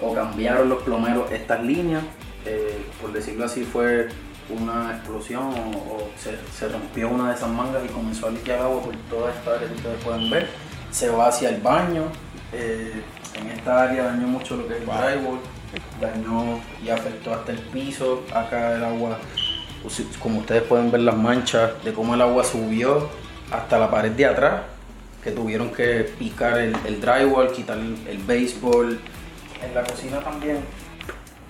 o 0.01 0.13
cambiaron 0.13 0.69
los 0.69 0.83
plomeros 0.83 1.29
estas 1.29 1.61
líneas. 1.63 2.03
Eh, 2.45 2.85
por 3.01 3.11
decirlo 3.11 3.43
así, 3.43 3.65
fue 3.65 4.07
una 4.49 4.95
explosión 4.95 5.53
o, 5.53 6.09
se, 6.17 6.69
rompió 6.69 7.09
una 7.09 7.29
de 7.29 7.35
esas 7.35 7.49
mangas 7.49 7.83
y 7.83 7.89
comenzó 7.89 8.27
a 8.27 8.31
limpiar 8.31 8.61
agua 8.61 8.81
por 8.81 8.95
toda 9.09 9.33
esta 9.33 9.55
área 9.55 9.67
que 9.67 9.73
ustedes 9.73 10.01
pueden 10.01 10.29
ver. 10.29 10.47
Se 10.91 11.09
va 11.09 11.27
hacia 11.27 11.49
el 11.49 11.59
baño. 11.61 12.03
Eh, 12.53 13.03
en 13.37 13.51
esta 13.51 13.83
área 13.83 14.05
dañó 14.05 14.27
mucho 14.27 14.55
lo 14.55 14.67
que 14.67 14.75
es 14.75 14.79
el 14.81 14.85
drywall, 14.85 15.39
dañó 16.01 16.59
y 16.83 16.89
afectó 16.89 17.33
hasta 17.33 17.51
el 17.51 17.59
piso. 17.59 18.23
Acá 18.33 18.75
el 18.75 18.83
agua, 18.83 19.17
como 20.21 20.39
ustedes 20.39 20.63
pueden 20.63 20.91
ver 20.91 21.01
las 21.01 21.15
manchas 21.15 21.71
de 21.83 21.93
cómo 21.93 22.15
el 22.15 22.21
agua 22.21 22.43
subió 22.43 23.09
hasta 23.51 23.77
la 23.77 23.89
pared 23.89 24.11
de 24.11 24.25
atrás, 24.25 24.61
que 25.23 25.31
tuvieron 25.31 25.71
que 25.71 26.09
picar 26.17 26.57
el, 26.57 27.01
drywall, 27.01 27.51
quitar 27.51 27.77
el, 27.77 27.97
el 28.07 28.17
baseball. 28.19 28.99
En 29.63 29.73
la 29.73 29.83
cocina 29.83 30.19
también 30.19 30.59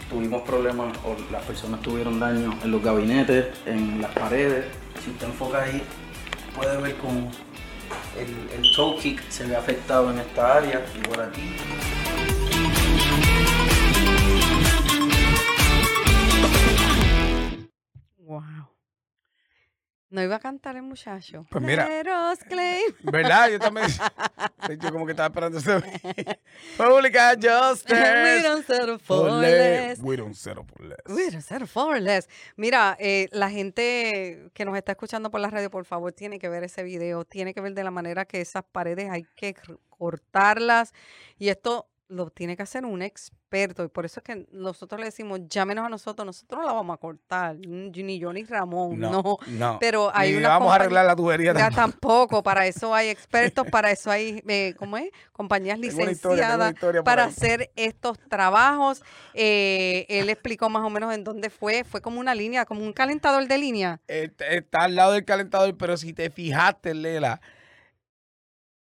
tuvimos 0.10 0.41
problemas 0.44 0.96
o 1.06 1.15
las 1.32 1.44
personas 1.44 1.82
tuvieron 1.82 2.20
daño 2.20 2.58
en 2.63 2.72
los 2.72 2.82
gabinetes, 2.82 3.48
en 3.65 4.01
las 4.01 4.12
paredes. 4.12 4.65
Si 5.03 5.12
usted 5.12 5.27
enfoca 5.27 5.63
ahí, 5.63 5.84
puede 6.56 6.77
ver 6.82 6.96
cómo 6.98 7.29
el, 8.19 8.59
el 8.59 8.71
toe 8.75 8.97
kick 8.97 9.29
se 9.29 9.45
ve 9.45 9.55
afectado 9.55 10.12
en 10.12 10.19
esta 10.19 10.55
área 10.55 10.86
por 11.07 11.21
aquí. 11.21 11.55
No 20.09 20.23
iba 20.23 20.37
a 20.37 20.39
cantar 20.39 20.77
el 20.77 20.83
muchacho. 20.83 21.45
Pues 21.49 21.61
mira. 21.61 21.85
¿Verdad? 23.03 23.49
Yo 23.49 23.59
también. 23.59 23.87
yo 24.79 24.91
como 24.91 25.05
que 25.05 25.11
estaba 25.11 25.27
esperando 25.27 25.57
ese. 25.57 25.81
Pública 26.77 27.35
Justice. 27.35 27.93
We 27.93 28.41
don't 28.41 28.65
settle 28.65 28.99
for 28.99 29.29
less. 29.31 29.99
We 30.01 30.15
don't 30.15 30.33
settle 30.33 30.63
for 30.63 30.85
less. 30.85 30.99
We 31.07 31.29
don't 31.29 31.41
settle 31.41 31.67
for 31.67 31.99
less. 31.99 32.29
Mira, 32.55 32.95
eh, 32.99 33.27
la 33.33 33.49
gente 33.49 34.49
que 34.53 34.63
nos 34.63 34.77
está 34.77 34.93
escuchando 34.93 35.29
por 35.29 35.41
la 35.41 35.49
radio, 35.49 35.69
por 35.69 35.83
favor, 35.83 36.13
tiene 36.13 36.39
que 36.39 36.47
ver 36.47 36.63
ese 36.63 36.83
video. 36.83 37.25
Tiene 37.25 37.53
que 37.53 37.59
ver 37.59 37.73
de 37.73 37.83
la 37.83 37.91
manera 37.91 38.23
que 38.23 38.39
esas 38.39 38.63
paredes 38.63 39.09
hay 39.11 39.25
que 39.35 39.55
cortarlas. 39.89 40.93
Y 41.37 41.49
esto 41.49 41.89
lo 42.09 42.29
tiene 42.29 42.55
que 42.55 42.63
hacer 42.63 42.85
un 42.85 43.01
experto 43.01 43.83
y 43.83 43.87
por 43.89 44.05
eso 44.05 44.19
es 44.19 44.23
que 44.23 44.47
nosotros 44.51 44.99
le 44.99 45.05
decimos 45.05 45.41
llámenos 45.49 45.85
a 45.85 45.89
nosotros, 45.89 46.25
nosotros 46.25 46.61
no 46.61 46.67
la 46.67 46.73
vamos 46.73 46.93
a 46.93 46.97
cortar, 46.97 47.57
ni 47.57 48.19
yo 48.19 48.31
ni 48.31 48.43
Ramón, 48.43 48.99
no, 48.99 49.37
no, 49.47 49.77
pero 49.79 50.11
hay 50.13 50.35
una 50.35 50.49
vamos 50.49 50.71
a 50.71 50.75
arreglar 50.75 51.05
la 51.05 51.15
tubería 51.15 51.53
ya 51.53 51.71
tampoco, 51.71 52.43
para 52.43 52.65
eso 52.65 52.93
hay 52.93 53.09
expertos, 53.09 53.67
para 53.71 53.91
eso 53.91 54.11
hay, 54.11 54.43
eh, 54.47 54.73
¿cómo 54.77 54.97
es? 54.97 55.09
Compañías 55.31 55.79
licenciadas 55.79 56.75
para 57.03 57.25
hacer 57.25 57.71
estos 57.75 58.17
trabajos. 58.27 59.03
Eh, 59.33 60.05
él 60.09 60.29
explicó 60.29 60.69
más 60.69 60.83
o 60.83 60.89
menos 60.89 61.13
en 61.13 61.23
dónde 61.23 61.49
fue, 61.49 61.83
fue 61.83 62.01
como 62.01 62.19
una 62.19 62.35
línea, 62.35 62.65
como 62.65 62.81
un 62.81 62.93
calentador 62.93 63.47
de 63.47 63.57
línea. 63.57 64.01
está 64.07 64.83
al 64.83 64.95
lado 64.95 65.13
del 65.13 65.25
calentador, 65.25 65.75
pero 65.77 65.97
si 65.97 66.13
te 66.13 66.29
fijaste, 66.29 66.93
Lela, 66.93 67.41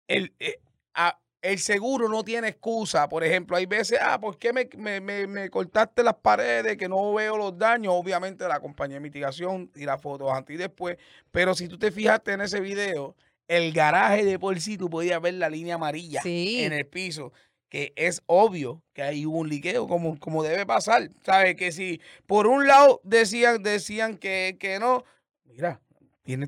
el, 0.08 0.34
eh, 0.38 0.60
el 0.94 1.25
seguro 1.58 2.08
no 2.08 2.22
tiene 2.24 2.48
excusa. 2.48 3.08
Por 3.08 3.24
ejemplo, 3.24 3.56
hay 3.56 3.66
veces, 3.66 3.98
ah, 4.02 4.20
¿por 4.20 4.38
qué 4.38 4.52
me, 4.52 5.50
cortaste 5.50 6.02
las 6.02 6.14
paredes 6.14 6.76
que 6.76 6.88
no 6.88 7.14
veo 7.14 7.36
los 7.36 7.56
daños? 7.56 7.94
Obviamente 7.94 8.46
la 8.48 8.60
compañía 8.60 8.96
de 8.96 9.00
mitigación 9.00 9.70
y 9.74 9.84
las 9.84 10.00
fotos 10.00 10.32
antes 10.32 10.54
y 10.54 10.58
después. 10.58 10.96
Pero 11.30 11.54
si 11.54 11.68
tú 11.68 11.78
te 11.78 11.90
fijaste 11.90 12.32
en 12.32 12.40
ese 12.40 12.60
video, 12.60 13.16
el 13.48 13.72
garaje 13.72 14.24
de 14.24 14.38
por 14.38 14.58
sí 14.60 14.76
tú 14.76 14.90
podías 14.90 15.20
ver 15.20 15.34
la 15.34 15.48
línea 15.48 15.76
amarilla 15.76 16.20
en 16.24 16.72
el 16.72 16.86
piso. 16.86 17.32
Que 17.68 17.92
es 17.96 18.22
obvio 18.26 18.82
que 18.92 19.02
hay 19.02 19.26
un 19.26 19.48
liqueo, 19.48 19.88
como, 19.88 20.18
como 20.20 20.42
debe 20.42 20.64
pasar. 20.66 21.10
¿Sabes? 21.24 21.56
Que 21.56 21.72
si 21.72 22.00
por 22.26 22.46
un 22.46 22.66
lado 22.66 23.00
decían, 23.02 23.62
decían 23.62 24.18
que, 24.18 24.56
que 24.60 24.78
no, 24.78 25.04
mira, 25.44 25.80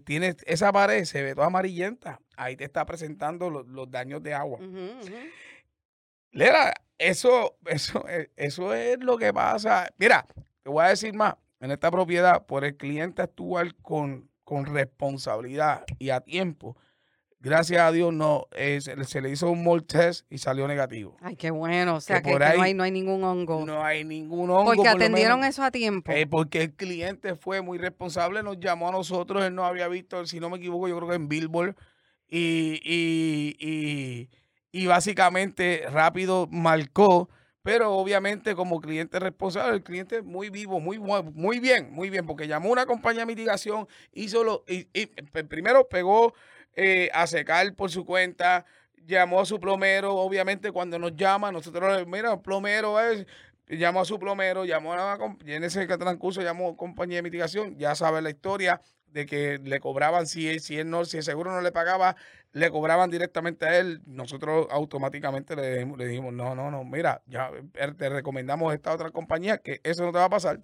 Tienes, 0.05 0.37
esa 0.47 0.73
pared, 0.73 1.05
se 1.05 1.23
ve 1.23 1.35
toda 1.37 1.47
amarillenta. 1.47 2.21
Ahí 2.38 2.57
te 2.57 2.64
está 2.64 2.87
presentando 2.87 3.50
los, 3.50 3.90
daños 3.90 4.23
de 4.23 4.33
agua. 4.33 4.61
Lera, 6.30 6.73
eso, 6.99 7.57
eso, 7.66 8.09
e, 8.09 8.30
eso 8.37 8.75
es 8.75 8.99
lo 9.00 9.18
que 9.18 9.33
pasa. 9.33 9.88
Mira, 9.99 10.26
te 10.62 10.71
voy 10.71 10.85
a 10.85 10.88
decir 10.88 11.14
más. 11.14 11.35
En 11.61 11.73
esta 11.73 11.90
propiedad, 11.90 12.47
por 12.47 12.64
el 12.64 12.76
cliente 12.76 13.21
actuar 13.23 13.75
con, 13.83 14.30
con 14.45 14.64
responsabilidad 14.66 15.85
y 15.99 16.11
a 16.11 16.21
tiempo, 16.21 16.76
gracias 17.40 17.80
a 17.80 17.90
Dios 17.90 18.14
no 18.14 18.47
se, 18.52 19.21
le 19.21 19.30
hizo 19.30 19.50
un 19.50 19.64
mold 19.64 19.87
test 19.87 20.25
y 20.30 20.38
salió 20.38 20.68
negativo. 20.68 21.16
Ay, 21.21 21.35
qué 21.35 21.50
bueno. 21.50 21.97
O 21.97 22.00
sea, 22.00 22.23
que, 22.23 22.38
no, 22.38 22.62
hay, 22.62 22.75
no 22.75 22.85
hay 22.85 22.92
ningún 22.92 23.25
hongo. 23.25 23.66
No 23.66 23.83
hay 23.83 24.04
ningún 24.04 24.50
hongo. 24.50 24.73
Porque 24.75 24.88
atendieron 24.88 25.42
eso 25.42 25.64
a 25.64 25.73
tiempo. 25.73 26.12
Eh, 26.12 26.28
porque 26.28 26.62
el 26.62 26.75
cliente 26.75 27.35
fue 27.35 27.61
muy 27.61 27.78
responsable, 27.78 28.45
nos 28.45 28.61
llamó 28.61 28.88
a 28.88 28.92
nosotros, 28.92 29.45
él 29.45 29.57
no 29.57 29.64
había 29.64 29.88
visto, 29.88 30.25
si 30.26 30.38
no 30.38 30.49
me 30.49 30.59
equivoco, 30.59 30.87
yo 30.87 30.97
creo 30.97 31.09
que 31.09 31.16
en 31.16 31.28
Billboard. 31.28 31.75
Y, 32.28 32.80
y, 32.85 33.56
y, 33.58 34.28
y 34.73 34.87
básicamente 34.87 35.85
rápido 35.90 36.47
marcó. 36.50 37.28
Pero 37.62 37.92
obviamente 37.92 38.54
como 38.54 38.80
cliente 38.80 39.18
responsable, 39.18 39.75
el 39.76 39.82
cliente 39.82 40.23
muy 40.23 40.49
vivo, 40.49 40.80
muy, 40.80 40.99
muy 40.99 41.58
bien, 41.61 41.92
muy 41.92 42.08
bien, 42.08 42.25
porque 42.25 42.47
llamó 42.49 42.70
a 42.70 42.73
una 42.73 42.87
compañía 42.87 43.20
de 43.23 43.26
mitigación, 43.26 43.87
hizo 44.12 44.42
lo, 44.42 44.64
y, 44.66 44.85
primero 45.49 45.87
pegó 45.87 46.32
eh, 46.76 47.11
a 47.12 47.26
secar 47.26 47.75
por 47.75 47.90
su 47.90 48.06
cuenta, 48.06 48.64
llamó 49.06 49.40
a 49.40 49.44
su 49.44 49.61
plomero, 49.61 50.14
obviamente 50.14 50.73
cuando 50.73 50.99
nos 50.99 51.14
llama, 51.16 51.52
nosotros, 51.52 52.06
mira, 52.06 52.40
plomero 52.40 52.99
es, 53.00 53.26
llamó 53.68 54.00
a 54.00 54.04
su 54.06 54.18
plomero, 54.18 54.64
llamó 54.64 54.94
a 54.94 55.18
y 55.44 55.52
en 55.52 55.64
ese 55.64 55.87
transcurso 55.87 56.40
llamó 56.40 56.76
compañía 56.76 57.16
de 57.16 57.23
mitigación, 57.23 57.76
ya 57.76 57.94
sabe 57.94 58.23
la 58.23 58.30
historia 58.30 58.80
de 59.12 59.26
que 59.26 59.58
le 59.58 59.80
cobraban, 59.80 60.26
si, 60.26 60.58
si 60.60 60.78
él 60.78 60.90
no, 60.90 61.04
si 61.04 61.18
el 61.18 61.22
seguro 61.22 61.52
no 61.52 61.60
le 61.60 61.72
pagaba, 61.72 62.16
le 62.52 62.70
cobraban 62.70 63.10
directamente 63.10 63.66
a 63.66 63.78
él, 63.78 64.02
nosotros 64.06 64.66
automáticamente 64.70 65.56
le, 65.56 65.84
le 65.84 66.06
dijimos, 66.06 66.32
no, 66.32 66.54
no, 66.54 66.70
no, 66.70 66.84
mira, 66.84 67.22
ya 67.26 67.50
eh, 67.74 67.92
te 67.96 68.08
recomendamos 68.08 68.74
esta 68.74 68.92
otra 68.92 69.10
compañía 69.10 69.58
que 69.58 69.80
eso 69.84 70.04
no 70.04 70.12
te 70.12 70.18
va 70.18 70.24
a 70.24 70.30
pasar. 70.30 70.60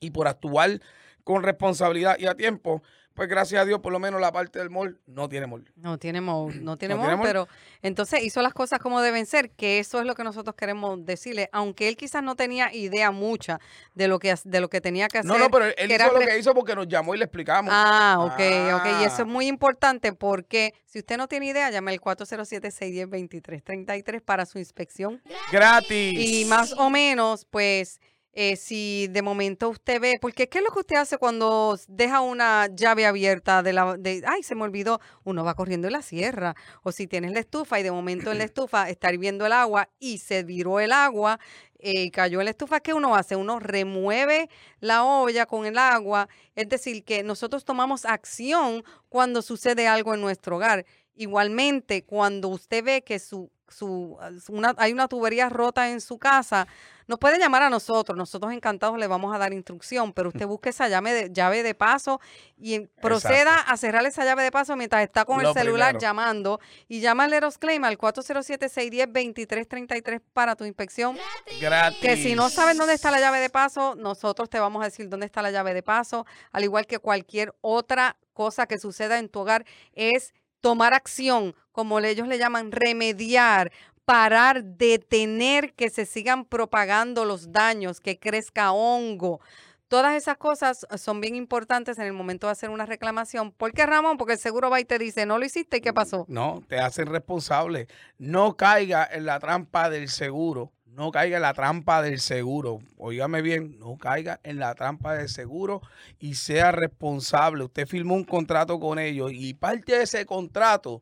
Y 0.00 0.10
por 0.10 0.28
actuar 0.28 0.80
con 1.24 1.42
responsabilidad 1.42 2.18
y 2.18 2.26
a 2.26 2.34
tiempo, 2.34 2.82
pues 3.14 3.28
gracias 3.28 3.62
a 3.62 3.64
Dios, 3.64 3.80
por 3.80 3.92
lo 3.92 3.98
menos 3.98 4.20
la 4.20 4.32
parte 4.32 4.58
del 4.58 4.70
mall 4.70 4.98
no 5.06 5.28
tiene 5.28 5.46
mall. 5.46 5.70
No 5.76 5.98
tiene 5.98 6.20
mall, 6.20 6.52
no 6.64 6.76
tiene, 6.76 6.94
mall, 6.94 7.20
pero 7.22 7.48
entonces 7.82 8.22
hizo 8.22 8.42
las 8.42 8.54
cosas 8.54 8.78
como 8.78 9.00
deben 9.00 9.26
ser, 9.26 9.50
que 9.50 9.78
eso 9.78 10.00
es 10.00 10.06
lo 10.06 10.14
que 10.14 10.24
nosotros 10.24 10.56
queremos 10.56 11.04
decirle, 11.04 11.48
aunque 11.52 11.88
él 11.88 11.96
quizás 11.96 12.22
no 12.22 12.36
tenía 12.36 12.74
idea 12.74 13.10
mucha 13.10 13.60
de 13.94 14.08
lo 14.08 14.18
que 14.18 14.34
de 14.44 14.60
lo 14.60 14.68
que 14.68 14.80
tenía 14.80 15.08
que 15.08 15.18
hacer. 15.18 15.30
No, 15.30 15.38
no, 15.38 15.50
pero 15.50 15.66
él 15.66 15.90
hizo 15.90 16.12
lo 16.12 16.20
que 16.20 16.38
hizo 16.38 16.54
porque 16.54 16.74
nos 16.74 16.88
llamó 16.88 17.14
y 17.14 17.18
le 17.18 17.24
explicamos. 17.24 17.72
Ah, 17.74 18.16
ok, 18.20 18.40
ok, 18.74 18.86
y 19.00 19.04
eso 19.04 19.14
es 19.14 19.20
ah. 19.20 19.24
muy 19.24 19.46
importante 19.46 20.12
porque 20.12 20.74
si 20.84 20.98
usted 20.98 21.16
no 21.16 21.28
tiene 21.28 21.46
idea, 21.46 21.70
llame 21.70 21.92
al 21.92 22.00
407-610-2333 22.00 24.20
para 24.20 24.44
su 24.46 24.58
inspección. 24.58 25.22
Gratis. 25.50 26.18
Y 26.18 26.44
más 26.46 26.72
o 26.72 26.90
menos, 26.90 27.46
pues 27.50 28.00
eh, 28.34 28.56
si 28.56 29.08
de 29.08 29.22
momento 29.22 29.68
usted 29.68 30.00
ve, 30.00 30.14
porque 30.20 30.48
¿qué 30.48 30.58
es 30.58 30.64
lo 30.64 30.70
que 30.70 30.80
usted 30.80 30.96
hace 30.96 31.18
cuando 31.18 31.78
deja 31.88 32.20
una 32.20 32.66
llave 32.74 33.06
abierta 33.06 33.62
de 33.62 33.72
la, 33.74 33.96
de, 33.98 34.22
ay, 34.26 34.42
se 34.42 34.54
me 34.54 34.62
olvidó, 34.62 35.00
uno 35.24 35.44
va 35.44 35.54
corriendo 35.54 35.86
en 35.88 35.92
la 35.92 36.02
sierra, 36.02 36.54
o 36.82 36.92
si 36.92 37.06
tienes 37.06 37.32
la 37.32 37.40
estufa 37.40 37.78
y 37.78 37.82
de 37.82 37.90
momento 37.90 38.32
en 38.32 38.38
la 38.38 38.44
estufa 38.44 38.88
está 38.88 39.12
hirviendo 39.12 39.44
el 39.44 39.52
agua 39.52 39.90
y 39.98 40.18
se 40.18 40.44
viró 40.44 40.80
el 40.80 40.92
agua 40.92 41.38
y 41.78 42.06
eh, 42.06 42.10
cayó 42.10 42.40
en 42.40 42.44
la 42.46 42.52
estufa, 42.52 42.80
¿qué 42.80 42.94
uno 42.94 43.16
hace? 43.16 43.34
Uno 43.36 43.58
remueve 43.58 44.48
la 44.80 45.04
olla 45.04 45.46
con 45.46 45.66
el 45.66 45.76
agua, 45.78 46.28
es 46.54 46.68
decir, 46.68 47.04
que 47.04 47.24
nosotros 47.24 47.64
tomamos 47.64 48.04
acción 48.04 48.84
cuando 49.08 49.42
sucede 49.42 49.88
algo 49.88 50.14
en 50.14 50.20
nuestro 50.20 50.56
hogar. 50.56 50.86
Igualmente, 51.14 52.04
cuando 52.04 52.48
usted 52.48 52.84
ve 52.84 53.02
que 53.02 53.18
su, 53.18 53.50
su, 53.72 54.16
una, 54.48 54.74
hay 54.78 54.92
una 54.92 55.08
tubería 55.08 55.48
rota 55.48 55.90
en 55.90 56.00
su 56.00 56.18
casa, 56.18 56.68
nos 57.06 57.18
puede 57.18 57.38
llamar 57.38 57.62
a 57.62 57.70
nosotros, 57.70 58.16
nosotros 58.16 58.52
encantados 58.52 58.98
le 58.98 59.06
vamos 59.06 59.34
a 59.34 59.38
dar 59.38 59.52
instrucción, 59.52 60.12
pero 60.12 60.28
usted 60.28 60.46
busque 60.52 60.68
esa 60.70 60.88
llave 60.88 61.12
de, 61.12 61.30
llave 61.32 61.62
de 61.62 61.74
paso 61.74 62.20
y 62.56 62.80
proceda 63.00 63.58
a 63.58 63.76
cerrar 63.76 64.04
esa 64.06 64.24
llave 64.24 64.42
de 64.44 64.52
paso 64.52 64.76
mientras 64.76 65.02
está 65.02 65.24
con 65.24 65.44
el 65.44 65.52
celular 65.52 65.98
llamando 65.98 66.60
y 66.88 67.00
llama 67.00 67.24
al 67.24 67.32
Eros 67.32 67.58
Claim 67.58 67.82
al 67.84 67.98
407-610-2333 67.98 70.20
para 70.32 70.54
tu 70.56 70.64
inspección. 70.64 71.18
Gratis. 71.60 72.00
Que 72.00 72.16
si 72.16 72.34
no 72.34 72.48
sabes 72.48 72.78
dónde 72.78 72.94
está 72.94 73.10
la 73.10 73.20
llave 73.20 73.40
de 73.40 73.50
paso, 73.50 73.94
nosotros 73.96 74.48
te 74.48 74.60
vamos 74.60 74.80
a 74.82 74.86
decir 74.86 75.08
dónde 75.08 75.26
está 75.26 75.42
la 75.42 75.50
llave 75.50 75.74
de 75.74 75.82
paso, 75.82 76.24
al 76.52 76.62
igual 76.64 76.86
que 76.86 76.98
cualquier 76.98 77.54
otra 77.60 78.16
cosa 78.32 78.66
que 78.66 78.78
suceda 78.78 79.18
en 79.18 79.28
tu 79.28 79.40
hogar, 79.40 79.66
es 79.92 80.32
tomar 80.60 80.94
acción, 80.94 81.54
como 81.72 81.98
ellos 81.98 82.28
le 82.28 82.38
llaman, 82.38 82.70
remediar, 82.70 83.72
parar, 84.04 84.62
detener 84.62 85.72
que 85.74 85.90
se 85.90 86.06
sigan 86.06 86.44
propagando 86.44 87.24
los 87.24 87.52
daños, 87.52 88.00
que 88.00 88.18
crezca 88.18 88.72
hongo. 88.72 89.40
Todas 89.88 90.14
esas 90.14 90.38
cosas 90.38 90.86
son 90.96 91.20
bien 91.20 91.36
importantes 91.36 91.98
en 91.98 92.06
el 92.06 92.14
momento 92.14 92.46
de 92.46 92.52
hacer 92.52 92.70
una 92.70 92.86
reclamación. 92.86 93.52
¿Por 93.52 93.72
qué, 93.72 93.84
Ramón? 93.84 94.16
Porque 94.16 94.32
el 94.32 94.38
seguro 94.38 94.70
va 94.70 94.80
y 94.80 94.86
te 94.86 94.98
dice, 94.98 95.26
no 95.26 95.38
lo 95.38 95.44
hiciste 95.44 95.76
y 95.76 95.80
qué 95.82 95.92
pasó. 95.92 96.24
No, 96.28 96.62
te 96.66 96.78
hacen 96.78 97.08
responsable. 97.08 97.88
No 98.16 98.56
caiga 98.56 99.06
en 99.12 99.26
la 99.26 99.38
trampa 99.38 99.90
del 99.90 100.08
seguro. 100.08 100.72
No 100.86 101.10
caiga 101.10 101.36
en 101.36 101.42
la 101.42 101.54
trampa 101.54 102.00
del 102.00 102.20
seguro. 102.20 102.80
Óigame 102.96 103.40
bien, 103.42 103.78
no 103.78 103.96
caiga 103.96 104.40
en 104.44 104.58
la 104.58 104.74
trampa 104.74 105.14
del 105.14 105.28
seguro 105.28 105.80
y 106.18 106.34
sea 106.34 106.72
responsable. 106.72 107.64
Usted 107.64 107.86
firmó 107.86 108.14
un 108.14 108.24
contrato 108.24 108.80
con 108.80 108.98
ellos 108.98 109.30
y 109.34 109.54
parte 109.54 109.96
de 109.96 110.02
ese 110.04 110.26
contrato, 110.26 111.00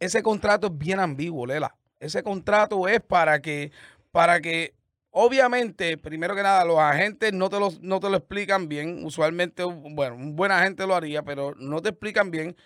ese 0.00 0.22
contrato 0.22 0.66
es 0.68 0.78
bien 0.78 0.98
ambiguo, 0.98 1.46
Lela. 1.46 1.76
Ese 2.00 2.22
contrato 2.22 2.88
es 2.88 3.00
para 3.00 3.40
que, 3.40 3.70
para 4.10 4.40
que, 4.40 4.74
obviamente, 5.10 5.98
primero 5.98 6.34
que 6.34 6.42
nada, 6.42 6.64
los 6.64 6.78
agentes 6.78 7.32
no 7.32 7.50
te, 7.50 7.60
los, 7.60 7.80
no 7.80 8.00
te 8.00 8.08
lo 8.08 8.16
explican 8.16 8.68
bien. 8.68 9.04
Usualmente, 9.04 9.62
bueno, 9.62 10.16
un 10.16 10.34
buen 10.34 10.50
agente 10.50 10.86
lo 10.86 10.96
haría, 10.96 11.22
pero 11.22 11.54
no 11.56 11.82
te 11.82 11.90
explican 11.90 12.30
bien 12.30 12.56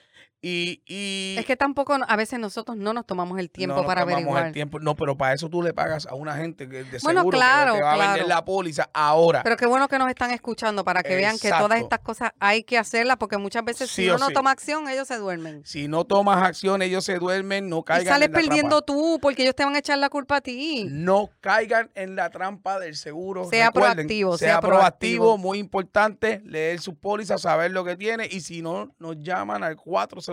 y, 0.47 0.83
y 0.87 1.37
Es 1.39 1.47
que 1.47 1.57
tampoco 1.57 1.97
a 2.07 2.17
veces 2.17 2.39
nosotros 2.39 2.77
no 2.77 2.93
nos 2.93 3.07
tomamos 3.07 3.39
el 3.39 3.49
tiempo 3.51 3.77
no 3.77 3.83
nos 3.83 3.87
para 3.87 4.03
tomamos 4.03 4.19
averiguar. 4.21 4.47
el 4.49 4.53
tiempo. 4.53 4.79
No, 4.79 4.95
pero 4.95 5.17
para 5.17 5.33
eso 5.33 5.49
tú 5.49 5.63
le 5.63 5.73
pagas 5.73 6.05
a 6.07 6.15
una 6.15 6.37
gente 6.37 6.69
que 6.69 6.85
de 6.85 6.99
Bueno, 7.03 7.21
seguro 7.21 7.31
que 7.31 7.37
claro, 7.39 7.75
te 7.77 7.83
va 7.83 7.93
a 7.95 7.97
vender 7.97 8.15
claro. 8.25 8.29
la 8.29 8.45
póliza 8.45 8.91
ahora. 8.93 9.43
Pero 9.43 9.57
qué 9.57 9.65
bueno 9.65 9.89
que 9.89 9.99
nos 9.99 10.11
están 10.11 10.33
escuchando 10.33 10.85
para 10.85 11.03
que 11.03 11.17
vean 11.17 11.39
que 11.39 11.49
todas 11.49 11.81
estas 11.81 12.01
cosas 12.01 12.33
hay 12.41 12.63
que 12.63 12.77
hacerlas 12.77 13.17
porque 13.17 13.39
muchas 13.39 13.65
veces 13.65 13.89
Sí 13.91 14.03
si 14.03 14.09
uno 14.11 14.19
no 14.19 14.27
sí. 14.29 14.35
toma 14.35 14.51
acción, 14.51 14.87
ellos 14.89 15.09
se 15.09 15.17
duermen. 15.17 15.63
si 15.65 15.89
no 15.89 16.05
tomas 16.05 16.43
acción, 16.43 16.83
ellos 16.83 17.05
se 17.05 17.19
duermen, 17.19 17.71
no 17.71 17.79
Y 17.79 17.85
caigan 17.85 18.13
sales 18.15 18.27
en 18.27 18.33
la 18.33 18.39
perdiendo 18.39 18.83
trampa. 18.83 18.87
tú 18.87 19.19
porque 19.23 19.43
ellos 19.45 19.55
te 19.55 19.65
van 19.65 19.75
a 19.75 19.79
echar 19.79 19.97
la 19.97 20.11
culpa 20.11 20.37
a 20.37 20.41
ti. 20.43 20.87
No 20.91 21.31
caigan 21.41 21.91
en 21.95 22.17
la 22.17 22.29
trampa 22.29 22.79
del 22.79 22.97
seguro. 22.97 23.45
Sea 23.49 23.69
Recuerden, 23.69 23.95
proactivo, 23.95 24.37
sea, 24.37 24.49
sea 24.49 24.61
proactivo, 24.61 25.25
proactivo. 25.25 25.39
muy 25.39 25.59
importante, 25.59 26.43
leer 26.45 26.81
sus 26.81 26.97
pólizas, 26.97 27.41
saber 27.41 27.71
lo 27.71 27.83
que 27.83 27.97
tiene 27.97 28.29
y 28.31 28.41
si 28.41 28.61
no, 28.61 28.95
nos 28.99 29.19
llaman 29.21 29.65
al 29.65 29.77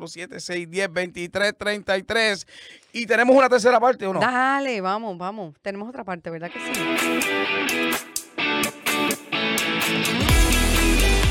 407-610-2333 0.01 2.47
y 2.93 3.05
tenemos 3.05 3.35
una 3.35 3.49
tercera 3.49 3.79
parte 3.79 4.07
o 4.07 4.13
no. 4.13 4.19
Dale, 4.19 4.81
vamos, 4.81 5.17
vamos. 5.17 5.55
Tenemos 5.61 5.87
otra 5.89 6.03
parte, 6.03 6.29
¿verdad 6.29 6.51
que 6.51 6.59
sí? 6.59 6.71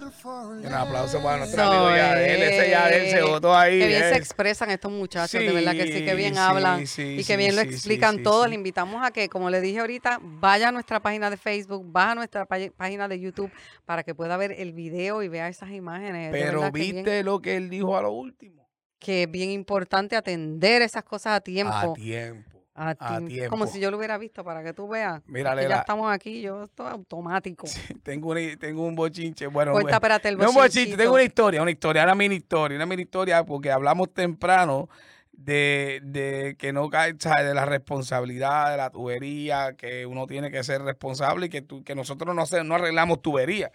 Un 0.00 0.74
aplauso 0.74 1.22
para 1.22 1.38
nuestro 1.38 1.62
Eso 1.62 1.72
amigo 1.72 1.96
Yadel. 1.96 2.42
Ese 2.42 2.70
Yadel 2.70 3.10
se 3.10 3.22
votó 3.22 3.56
ahí. 3.56 3.78
Qué 3.78 3.86
bien 3.86 4.00
se 4.00 4.16
expresan 4.16 4.70
estos 4.70 4.90
muchachos, 4.90 5.40
de 5.40 5.52
verdad 5.52 5.72
que 5.72 5.92
sí, 5.92 6.04
que 6.04 6.14
bien 6.14 6.34
Sí, 6.34 6.40
hablan 6.40 6.86
sí, 6.86 7.16
y 7.20 7.24
que 7.24 7.36
bien 7.36 7.54
lo 7.56 7.62
explican 7.62 8.16
sí. 8.16 8.22
Le 8.48 8.54
invitamos 8.54 9.04
a 9.04 9.10
que, 9.10 9.28
como 9.28 9.50
le 9.50 9.60
dije 9.60 9.80
ahorita, 9.80 10.18
vaya 10.22 10.68
a 10.68 10.72
nuestra 10.72 11.00
página 11.00 11.30
de 11.30 11.36
Facebook, 11.36 11.84
vaya 11.86 12.12
a 12.12 12.14
nuestra 12.14 12.46
página 12.46 13.08
de 13.08 13.20
YouTube 13.20 13.50
para 13.84 14.02
que 14.02 14.14
pueda 14.14 14.36
ver 14.36 14.52
el 14.52 14.72
video 14.72 15.22
y 15.22 15.28
vea 15.28 15.48
esas 15.48 15.70
imágenes. 15.70 16.30
Pero 16.32 16.62
que 16.62 16.70
viste 16.70 17.22
lo 17.22 17.40
que 17.40 17.56
él 17.56 17.70
dijo 17.70 17.96
a 17.96 18.02
lo 18.02 18.12
último. 18.12 18.68
que 18.98 19.22
es 19.22 19.30
bien 19.30 19.50
importante 19.50 20.14
atender 20.14 20.82
esas 20.82 21.02
cosas 21.04 21.36
a 21.36 21.40
tiempo. 21.40 21.74
A 21.74 21.94
tiempo. 21.94 22.49
A 22.82 22.90
a 22.90 22.94
tiempo. 22.94 23.26
tiempo. 23.28 23.50
Como 23.50 23.66
si 23.66 23.78
yo 23.80 23.90
lo 23.90 23.98
hubiera 23.98 24.16
visto 24.18 24.42
para 24.42 24.62
que 24.62 24.72
tú 24.72 24.88
veas. 24.88 25.22
Mira, 25.26 25.50
que 25.50 25.56
ya 25.56 25.62
Lela, 25.68 25.80
estamos 25.80 26.10
aquí, 26.12 26.40
yo 26.40 26.64
esto 26.64 26.86
es 26.86 26.92
automático. 26.92 27.66
tengo, 28.02 28.30
una- 28.30 28.56
tengo 28.56 28.84
un 28.86 28.94
bochinche. 28.94 29.46
Bueno, 29.48 29.72
Cuenta, 29.72 29.84
bueno, 29.84 29.96
espérate, 29.96 30.28
el 30.30 30.38
no 30.38 30.48
un 30.48 30.54
bochinche, 30.54 30.96
tengo 30.96 31.14
una 31.14 31.22
historia, 31.22 31.62
una 31.62 31.70
historia, 31.70 32.04
una 32.04 32.14
mini 32.14 32.36
historia, 32.36 32.76
una 32.76 32.86
mini 32.86 33.02
historia, 33.02 33.44
porque 33.44 33.70
hablamos 33.70 34.12
temprano 34.14 34.88
de, 35.32 36.00
de 36.04 36.56
que 36.58 36.72
no 36.72 36.88
cae, 36.90 37.12
de 37.14 37.54
la 37.54 37.64
responsabilidad 37.64 38.70
de 38.70 38.76
la 38.76 38.90
tubería, 38.90 39.74
que 39.76 40.04
uno 40.06 40.26
tiene 40.26 40.50
que 40.50 40.62
ser 40.64 40.82
responsable 40.82 41.46
y 41.46 41.48
que, 41.48 41.62
tú- 41.62 41.82
que 41.84 41.94
nosotros 41.94 42.34
no, 42.34 42.44
no 42.64 42.74
arreglamos 42.74 43.22
tubería. 43.22 43.70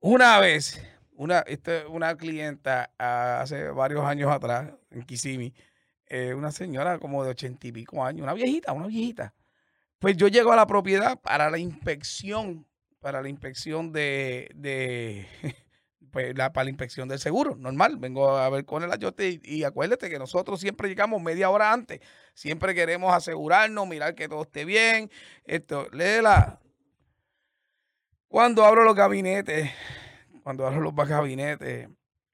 Una 0.00 0.38
vez, 0.38 0.80
una, 1.12 1.40
este, 1.40 1.86
una 1.86 2.16
clienta 2.16 2.90
hace 2.98 3.68
varios 3.70 4.04
años 4.04 4.30
atrás, 4.30 4.70
en 4.90 5.02
Kissimmee, 5.02 5.52
eh, 6.08 6.34
una 6.34 6.52
señora 6.52 6.98
como 6.98 7.24
de 7.24 7.30
ochenta 7.30 7.66
y 7.66 7.72
pico 7.72 8.04
años, 8.04 8.22
una 8.22 8.34
viejita, 8.34 8.72
una 8.72 8.86
viejita. 8.86 9.34
Pues 9.98 10.16
yo 10.16 10.28
llego 10.28 10.52
a 10.52 10.56
la 10.56 10.66
propiedad 10.66 11.20
para 11.20 11.50
la 11.50 11.58
inspección, 11.58 12.66
para 13.00 13.20
la 13.22 13.28
inspección 13.28 13.92
de, 13.92 14.50
de 14.54 15.26
pues, 16.12 16.36
la, 16.36 16.52
para 16.52 16.64
la 16.64 16.70
inspección 16.70 17.08
del 17.08 17.18
seguro, 17.18 17.56
normal. 17.56 17.96
Vengo 17.98 18.36
a 18.36 18.48
ver 18.50 18.64
con 18.64 18.82
el 18.82 18.92
ayote 18.92 19.28
y, 19.30 19.40
y 19.42 19.64
acuérdate 19.64 20.08
que 20.08 20.18
nosotros 20.18 20.60
siempre 20.60 20.88
llegamos 20.88 21.20
media 21.20 21.50
hora 21.50 21.72
antes. 21.72 22.00
Siempre 22.34 22.74
queremos 22.74 23.12
asegurarnos, 23.12 23.86
mirar 23.88 24.14
que 24.14 24.28
todo 24.28 24.42
esté 24.42 24.64
bien. 24.64 25.10
Esto, 25.44 25.88
léela. 25.92 26.60
Cuando 28.28 28.64
abro 28.64 28.84
los 28.84 28.94
gabinetes, 28.94 29.70
cuando 30.42 30.66
abro 30.66 30.80
los 30.80 30.94
gabinetes, 30.94 31.88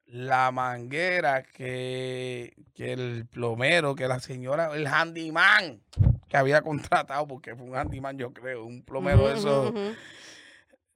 la 0.06 0.50
manguera 0.50 1.42
que, 1.42 2.54
que 2.74 2.92
el 2.92 3.26
plomero, 3.26 3.94
que 3.94 4.06
la 4.06 4.20
señora, 4.20 4.70
el 4.74 4.86
handyman 4.86 5.82
que 6.28 6.36
había 6.36 6.62
contratado, 6.62 7.26
porque 7.26 7.54
fue 7.54 7.66
un 7.66 7.76
handyman, 7.76 8.18
yo 8.18 8.32
creo, 8.32 8.64
un 8.64 8.82
plomero 8.82 9.24
ujú, 9.24 9.68
ujú. 9.68 9.96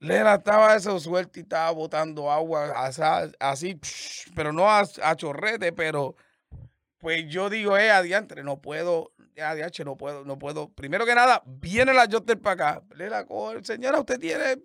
Lela 0.01 0.37
estaba 0.37 0.77
eso 0.77 0.99
suelto 1.01 1.41
y 1.41 1.43
estaba 1.43 1.71
botando 1.73 2.31
agua 2.31 2.73
así, 3.41 3.75
psh, 3.75 4.31
pero 4.35 4.53
no 4.53 4.71
a, 4.71 4.85
a 5.03 5.17
chorrete, 5.17 5.73
pero 5.73 6.15
pues 6.99 7.27
yo 7.29 7.51
digo, 7.51 7.77
eh, 7.77 7.91
adiantre, 7.91 8.45
no 8.45 8.61
puedo, 8.61 9.13
adiantre, 9.37 9.85
no 9.85 9.97
puedo, 9.97 10.25
no 10.25 10.39
puedo. 10.39 10.69
Primero 10.69 11.05
que 11.05 11.15
nada, 11.15 11.43
viene 11.47 11.93
la 11.95 12.07
Jotter 12.11 12.41
para 12.41 12.71
acá. 12.77 12.83
Lela, 12.95 13.25
coge, 13.25 13.65
señora, 13.65 13.99
usted 13.99 14.21
tiene 14.21 14.53
eh, 14.53 14.53
eh, 14.53 14.63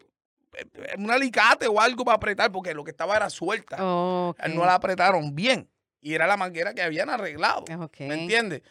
un 0.98 1.12
alicate 1.12 1.68
o 1.68 1.80
algo 1.82 2.04
para 2.06 2.18
apretar, 2.18 2.52
porque 2.52 2.74
lo 2.74 2.84
que 2.84 2.92
estaba 2.92 3.16
era 3.16 3.30
suelta. 3.30 3.78
No 4.56 4.66
la 4.66 4.76
apretaron 4.76 5.34
bien. 5.36 5.70
Y 6.02 6.13
era 6.13 6.28
la 6.28 6.36
manguera 6.38 6.74
que 6.74 6.82
habían 6.82 7.10
arreglado. 7.10 7.63
ok. 7.80 8.00
¿Me 8.02 8.16
entiendes? 8.24 8.62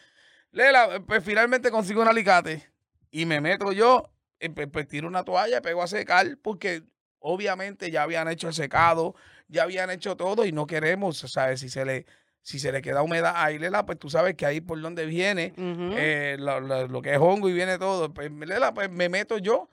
Lela, 0.51 1.01
pues 1.07 1.23
finalmente 1.23 1.71
consigo 1.71 2.01
un 2.01 2.07
alicate 2.07 2.69
y 3.11 3.25
me 3.25 3.41
meto 3.41 3.71
yo, 3.71 4.11
eh, 4.39 4.49
pues, 4.49 4.67
pues, 4.71 4.87
tiro 4.87 5.07
una 5.07 5.23
toalla, 5.23 5.61
pego 5.61 5.81
a 5.81 5.87
secar, 5.87 6.37
porque 6.41 6.83
obviamente 7.19 7.89
ya 7.89 8.03
habían 8.03 8.27
hecho 8.27 8.47
el 8.49 8.53
secado, 8.53 9.15
ya 9.47 9.63
habían 9.63 9.89
hecho 9.89 10.15
todo 10.15 10.45
y 10.45 10.51
no 10.51 10.67
queremos, 10.67 11.17
¿sabes? 11.17 11.59
Si 11.61 11.69
se 11.69 11.85
le, 11.85 12.05
si 12.41 12.59
se 12.59 12.71
le 12.71 12.81
queda 12.81 13.01
humedad 13.01 13.33
a 13.35 13.49
Lela, 13.49 13.85
pues 13.85 13.97
tú 13.97 14.09
sabes 14.09 14.35
que 14.35 14.45
ahí 14.45 14.61
por 14.61 14.79
donde 14.81 15.05
viene 15.05 15.53
eh, 15.97 16.35
lo, 16.39 16.59
lo- 16.59 16.87
lo 16.87 17.01
que 17.01 17.13
es 17.13 17.19
hongo 17.19 17.49
y 17.49 17.53
viene 17.53 17.77
todo. 17.79 18.13
Pues, 18.13 18.31
Lela, 18.31 18.73
pues 18.73 18.91
me 18.91 19.09
meto 19.09 19.37
yo 19.39 19.69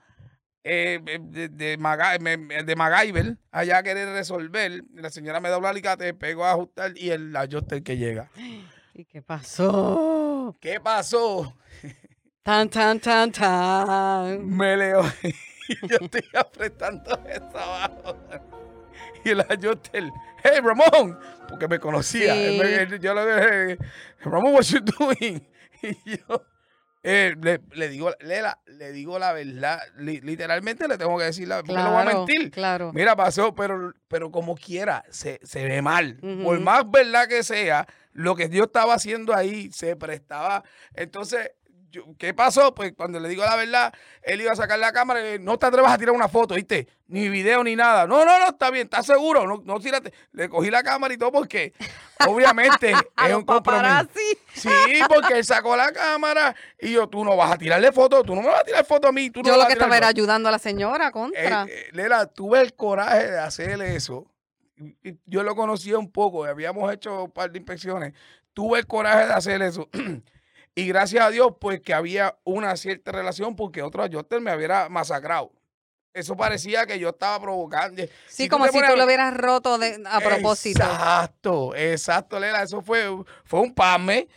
eh, 0.63 0.99
eh, 1.05 1.19
de, 1.21 1.49
de, 1.49 1.77
Maga- 1.77 2.17
de 2.17 2.75
MacGyver 2.75 3.37
allá 3.51 3.77
a 3.79 3.83
querer 3.83 4.09
resolver. 4.09 4.83
La 4.95 5.09
señora 5.09 5.39
me 5.39 5.49
da 5.49 5.57
un 5.57 5.65
alicate, 5.65 6.13
pego 6.13 6.45
a 6.45 6.51
ajustar 6.51 6.93
y 6.95 7.09
el 7.09 7.35
ajuste 7.35 7.83
que 7.83 7.97
llega. 7.97 8.29
¿Y 8.93 9.05
qué 9.05 9.21
pasó? 9.21 10.57
¿Qué 10.59 10.79
pasó? 10.79 11.55
Tan, 12.43 12.69
tan, 12.69 12.99
tan, 12.99 13.31
tan. 13.31 14.47
Me 14.47 14.75
leo 14.75 15.03
y 15.21 15.87
yo 15.87 15.97
estoy 16.01 16.23
apretando 16.33 17.11
esto 17.29 17.57
abajo. 17.59 18.17
Y 19.23 19.29
el 19.29 19.41
ajuster, 19.41 20.09
hey 20.43 20.59
Ramón, 20.63 21.19
porque 21.47 21.67
me 21.67 21.77
conocía. 21.79 22.33
Sí. 22.33 22.57
yo 22.99 23.13
le 23.13 23.25
dije, 23.75 23.77
Ramón, 24.21 24.55
what 24.55 24.63
you 24.63 24.79
doing? 24.79 25.47
Y 25.83 26.17
yo, 26.17 26.45
Eh, 27.03 27.35
le, 27.41 27.59
le 27.73 27.89
digo, 27.89 28.11
Lela, 28.19 28.59
le 28.67 28.91
digo 28.91 29.17
la 29.17 29.33
verdad. 29.33 29.79
li- 29.97 30.21
literalmente 30.21 30.87
le 30.87 30.97
tengo 30.97 31.17
que 31.17 31.23
decir 31.25 31.47
la 31.47 31.57
verdad. 31.63 31.83
no 31.83 31.91
voy 31.91 32.01
a 32.01 32.03
Claro, 32.03 32.17
mentir. 32.25 32.51
claro. 32.51 32.91
Mira, 32.93 33.15
pasó, 33.15 33.55
pero, 33.55 33.93
pero 34.07 34.29
como 34.31 34.55
quiera, 34.55 35.03
se, 35.09 35.39
se 35.43 35.63
ve 35.67 35.81
mal. 35.81 36.17
Por 36.43 36.59
más 36.59 36.89
verdad 36.89 37.27
que 37.27 37.41
sea, 37.43 37.87
lo 38.13 38.35
que 38.35 38.49
yo 38.49 38.65
estaba 38.65 38.93
haciendo 38.93 39.33
ahí 39.35 39.71
se 39.71 39.95
prestaba. 39.95 40.63
Entonces, 40.93 41.51
yo- 41.91 42.05
¿qué 42.17 42.33
pasó? 42.33 42.73
Pues 42.73 42.93
cuando 42.95 43.19
le 43.19 43.29
digo 43.29 43.43
la 43.43 43.55
verdad, 43.55 43.93
él 44.23 44.41
iba 44.41 44.51
a 44.51 44.55
sacar 44.55 44.79
la 44.79 44.91
cámara 44.91 45.19
y 45.19 45.23
le 45.23 45.39
no 45.39 45.59
te 45.59 45.65
atrevas 45.67 45.91
a 45.93 45.97
tirar 45.97 46.15
una 46.15 46.27
foto, 46.29 46.55
¿viste? 46.55 46.87
Ni 47.07 47.29
video 47.29 47.63
ni 47.63 47.75
nada. 47.75 48.07
No, 48.07 48.23
no, 48.25 48.39
no, 48.39 48.47
está 48.49 48.71
bien, 48.71 48.85
¿estás 48.85 49.05
seguro? 49.05 49.45
No, 49.45 49.61
no 49.65 49.79
tírate. 49.79 50.13
Le 50.31 50.49
cogí 50.49 50.71
la 50.71 50.81
cámara 50.81 51.13
y 51.13 51.17
todo 51.17 51.31
porque, 51.31 51.73
obviamente, 52.27 52.91
es 53.27 53.33
un 53.35 53.43
compromiso. 53.43 54.07
Sí, 54.53 54.69
porque 55.09 55.35
él 55.39 55.45
sacó 55.45 55.75
la 55.75 55.91
cámara 55.91 56.55
y 56.79 56.93
yo, 56.93 57.07
tú 57.07 57.23
no 57.25 57.35
vas 57.35 57.51
a 57.51 57.57
tirarle 57.57 57.91
foto, 57.91 58.23
tú 58.23 58.33
no 58.35 58.41
me 58.41 58.47
vas 58.47 58.61
a 58.61 58.63
tirar 58.63 58.85
foto 58.85 59.07
a 59.07 59.11
mí. 59.11 59.29
Tú 59.29 59.41
no 59.41 59.49
Yo 59.49 59.57
lo 59.57 59.67
que 59.67 59.73
estaba 59.73 59.97
era 59.97 60.07
foto". 60.07 60.17
ayudando 60.17 60.49
a 60.49 60.51
la 60.53 60.59
señora 60.59 61.11
contra. 61.11 61.63
Eh, 61.63 61.67
eh, 61.69 61.89
Lela, 61.91 62.25
tuve 62.27 62.61
el 62.61 62.73
coraje 62.73 63.31
de 63.31 63.39
hacer 63.39 63.81
eso. 63.81 64.27
Yo 65.25 65.43
lo 65.43 65.55
conocía 65.55 65.97
un 65.99 66.11
poco, 66.11 66.43
habíamos 66.45 66.91
hecho 66.91 67.25
un 67.25 67.31
par 67.31 67.51
de 67.51 67.59
inspecciones. 67.59 68.13
Tuve 68.53 68.79
el 68.79 68.87
coraje 68.87 69.27
de 69.27 69.33
hacer 69.33 69.61
eso. 69.61 69.89
y 70.75 70.87
gracias 70.87 71.25
a 71.25 71.29
Dios, 71.29 71.53
pues 71.59 71.81
que 71.81 71.93
había 71.93 72.37
una 72.43 72.75
cierta 72.77 73.11
relación 73.11 73.55
porque 73.55 73.81
otro 73.81 74.05
Jotter 74.11 74.39
me 74.41 74.55
hubiera 74.55 74.87
masacrado. 74.89 75.51
Eso 76.13 76.35
parecía 76.35 76.85
que 76.85 76.99
yo 76.99 77.09
estaba 77.09 77.39
provocando. 77.39 78.03
sí, 78.27 78.47
tú 78.49 78.55
como 78.55 78.65
si 78.67 78.73
pones 78.73 78.91
tú 78.91 78.97
lo 78.97 79.05
hubieras 79.05 79.33
roto 79.35 79.77
de- 79.77 80.01
a 80.05 80.19
propósito. 80.19 80.81
Exacto, 80.83 81.75
exacto, 81.75 82.39
Lela. 82.39 82.63
Eso 82.63 82.81
fue, 82.81 83.05
fue 83.45 83.61
un 83.61 83.73
pame. 83.73 84.27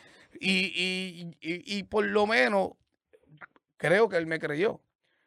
Y, 0.40 0.50
y, 0.50 1.36
y, 1.40 1.78
y 1.78 1.82
por 1.84 2.04
lo 2.04 2.26
menos 2.26 2.70
creo 3.76 4.08
que 4.08 4.16
él 4.16 4.26
me 4.26 4.38
creyó. 4.38 4.80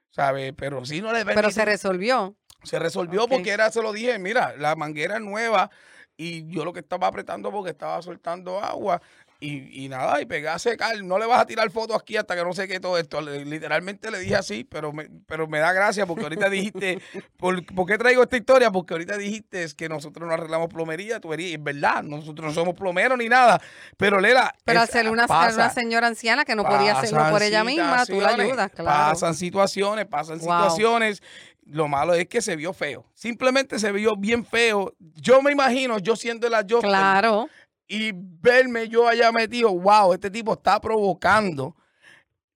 ¿Sabes? 0.10 0.54
Pero 0.58 0.84
si 0.86 1.02
no 1.02 1.12
le 1.14 1.26
Pero 1.26 1.52
se 1.52 1.64
resolvió. 1.66 2.36
se 2.64 2.80
resolvió 2.80 3.28
porque 3.28 3.52
era, 3.52 3.70
se 3.70 3.82
lo 3.82 3.94
dije, 3.94 4.18
mira, 4.18 4.56
la 4.58 4.76
manguera 4.76 5.20
nueva 5.20 5.70
y 6.16 6.50
yo 6.50 6.66
lo 6.66 6.74
que 6.74 6.80
estaba 6.80 7.08
apretando 7.08 7.52
porque 7.52 7.70
estaba 7.72 8.02
soltando 8.02 8.60
agua 8.60 9.00
y, 9.40 9.86
y 9.86 9.90
nada, 9.90 10.20
y 10.22 10.26
pegué 10.26 10.48
a 10.50 10.58
secar. 10.60 11.02
No 11.04 11.20
le 11.20 11.26
vas 11.26 11.42
a 11.42 11.46
tirar 11.46 11.70
fotos 11.70 11.96
aquí 12.00 12.18
hasta 12.18 12.36
que 12.36 12.44
no 12.44 12.54
sé 12.54 12.68
qué 12.68 12.80
todo 12.80 12.98
esto. 12.98 13.22
Literalmente 13.22 14.10
le 14.10 14.20
dije 14.20 14.36
así, 14.36 14.64
pero 14.64 14.92
me, 14.92 15.10
pero 15.28 15.48
me 15.48 15.60
da 15.60 15.74
gracia 15.74 16.06
porque 16.06 16.24
ahorita 16.24 16.50
dijiste, 16.50 17.00
¿por, 17.38 17.64
por 17.66 17.86
qué 17.88 17.98
traigo 17.98 18.24
esta 18.24 18.38
historia? 18.38 18.72
Porque 18.72 18.94
ahorita 18.94 19.18
dijiste 19.18 19.64
es 19.64 19.74
que 19.76 19.88
nosotros 19.90 20.28
no 20.28 20.34
arreglamos 20.34 20.70
plomería, 20.70 21.20
tubería, 21.20 21.50
y 21.50 21.54
es 21.54 21.64
verdad, 21.64 22.04
nosotros 22.04 22.48
no 22.48 22.54
somos 22.54 22.74
plomeros 22.74 23.18
ni 23.18 23.30
nada. 23.30 23.62
Pero 23.98 24.20
Lela, 24.20 24.54
Pero 24.66 24.86
ser 24.88 25.10
una, 25.10 25.28
pasa. 25.28 25.56
una 25.56 25.70
señora 25.70 26.08
anciana 26.08 26.44
que 26.46 26.56
no 26.56 26.64
podía 26.64 26.98
hacerlo 26.98 27.30
por 27.30 27.44
ella 27.44 27.64
misma, 27.64 28.06
tú 28.06 28.20
la 28.20 28.30
ayudas, 28.30 28.72
claro. 28.72 29.14
Pasan 29.14 29.36
situaciones, 29.36 30.06
pasan 30.08 30.40
Wow. 30.40 30.42
situaciones. 30.70 31.22
Lo 31.70 31.90
malo 31.90 32.14
es 32.14 32.28
que 32.30 32.42
se 32.42 32.56
vio 32.56 32.72
feo. 32.72 33.06
Simplemente 33.14 33.78
se 33.78 33.92
vio 33.92 34.16
bien 34.16 34.46
feo. 34.46 34.94
Yo 35.16 35.42
me 35.42 35.52
imagino, 35.52 36.00
yo 36.00 36.16
siendo 36.16 36.48
la 36.48 36.62
yo 36.62 36.80
Claro. 36.80 37.50
Y 37.88 38.12
verme 38.14 38.90
yo 38.90 39.08
allá 39.08 39.32
metido, 39.32 39.70
wow, 39.78 40.14
este 40.14 40.30
tipo 40.30 40.54
está 40.54 40.80
provocando. 40.80 41.76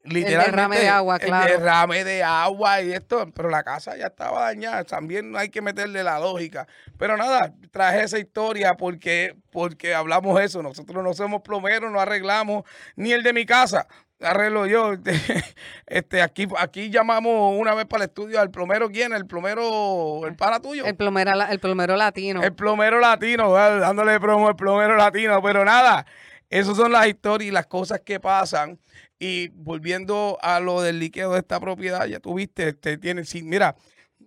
Literalmente, 0.03 0.51
derrame 0.51 0.79
de 0.79 0.89
agua, 0.89 1.19
claro. 1.19 1.53
El 1.53 1.59
derrame 1.59 2.03
de 2.03 2.23
agua 2.23 2.81
y 2.81 2.91
esto, 2.91 3.29
pero 3.35 3.49
la 3.49 3.63
casa 3.63 3.95
ya 3.95 4.07
estaba 4.07 4.41
dañada. 4.41 4.83
También 4.83 5.31
no 5.31 5.37
hay 5.37 5.49
que 5.49 5.61
meterle 5.61 6.03
la 6.03 6.19
lógica. 6.19 6.67
Pero 6.97 7.17
nada, 7.17 7.53
traje 7.71 8.03
esa 8.03 8.17
historia 8.17 8.75
porque, 8.75 9.35
porque 9.51 9.93
hablamos 9.93 10.41
eso. 10.41 10.63
Nosotros 10.63 11.03
no 11.03 11.13
somos 11.13 11.41
plomeros, 11.41 11.91
no 11.91 11.99
arreglamos 11.99 12.63
ni 12.95 13.11
el 13.11 13.21
de 13.21 13.33
mi 13.33 13.45
casa. 13.45 13.87
Arreglo 14.19 14.65
yo. 14.65 14.93
Este, 15.85 16.21
aquí, 16.21 16.47
aquí 16.57 16.89
llamamos 16.89 17.59
una 17.59 17.73
vez 17.73 17.85
para 17.85 18.05
el 18.05 18.09
estudio 18.09 18.39
al 18.39 18.49
plomero, 18.49 18.89
¿quién? 18.89 19.11
El 19.11 19.27
plomero, 19.27 20.25
el 20.25 20.35
pana 20.35 20.61
tuyo. 20.61 20.85
El 20.85 20.95
plomero, 20.95 21.31
el 21.49 21.59
plomero 21.59 21.97
latino. 21.97 22.41
El 22.41 22.53
plomero 22.53 22.99
latino, 22.99 23.51
¿verdad? 23.51 23.81
dándole 23.81 24.17
promo 24.21 24.47
al 24.47 24.55
plomero 24.55 24.95
latino, 24.95 25.41
pero 25.41 25.65
nada, 25.65 26.05
esas 26.49 26.77
son 26.77 26.93
las 26.93 27.07
historias 27.07 27.49
y 27.49 27.51
las 27.51 27.67
cosas 27.67 27.99
que 28.05 28.21
pasan. 28.21 28.79
Y 29.23 29.49
volviendo 29.49 30.39
a 30.41 30.59
lo 30.59 30.81
del 30.81 30.97
líquido 30.97 31.33
de 31.33 31.39
esta 31.41 31.59
propiedad, 31.59 32.07
ya 32.07 32.19
tuviste, 32.19 32.73
te 32.73 32.97
tienen, 32.97 33.23
sí, 33.23 33.43
mira, 33.43 33.75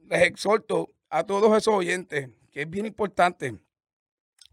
les 0.08 0.22
exhorto 0.22 0.94
a 1.10 1.24
todos 1.24 1.50
esos 1.58 1.74
oyentes, 1.74 2.30
que 2.52 2.62
es 2.62 2.70
bien 2.70 2.86
importante. 2.86 3.58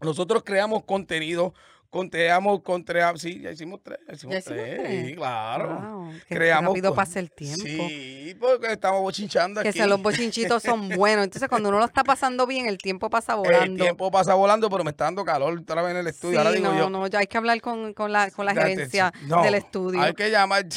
Nosotros 0.00 0.42
creamos 0.42 0.82
contenido, 0.82 1.54
creamos, 1.92 2.62
contra, 2.62 3.16
sí, 3.18 3.40
ya 3.40 3.50
hicimos 3.50 3.80
tres, 3.82 3.98
ya 4.08 4.14
hicimos, 4.14 4.32
¿Ya 4.32 4.38
hicimos 4.40 4.58
tres, 4.64 4.80
tres? 4.82 5.06
sí, 5.06 5.14
claro. 5.14 5.80
Wow, 5.80 6.12
qué 6.28 6.34
creamos 6.34 6.70
rápido 6.72 6.94
pasa 6.94 7.20
el 7.20 7.30
tiempo. 7.30 7.62
Sí, 7.64 8.34
porque 8.40 8.72
estamos 8.72 9.02
bochinchando 9.02 9.62
Que 9.62 9.68
aquí. 9.68 9.78
se 9.78 9.86
los 9.86 10.00
bochinchitos 10.02 10.62
son 10.62 10.88
buenos. 10.96 11.24
Entonces, 11.24 11.48
cuando 11.48 11.68
uno 11.68 11.78
lo 11.78 11.84
está 11.84 12.02
pasando 12.02 12.46
bien, 12.46 12.66
el 12.66 12.78
tiempo 12.78 13.10
pasa 13.10 13.34
El 13.34 13.38
volando. 13.40 13.84
tiempo 13.84 14.10
pasa 14.10 14.34
volando, 14.34 14.70
pero 14.70 14.84
me 14.84 14.90
está 14.90 15.04
dando 15.04 15.24
calor 15.24 15.58
otra 15.58 15.82
vez 15.82 15.90
en 15.92 15.96
el 15.98 16.06
estudio. 16.06 16.38
Ahora 16.38 16.50
Sí, 16.52 16.58
digo 16.58 16.72
no, 16.72 16.78
yo, 16.78 16.90
no, 16.90 17.06
ya 17.06 17.18
hay 17.18 17.26
que 17.26 17.36
hablar 17.36 17.60
con, 17.60 17.92
con 17.94 18.10
la, 18.10 18.30
con 18.30 18.46
la 18.46 18.54
gerencia. 18.54 19.12
No, 19.26 19.42
del 19.42 19.54
estudio. 19.56 20.00
Hay 20.00 20.14
que 20.14 20.30
llamar. 20.30 20.64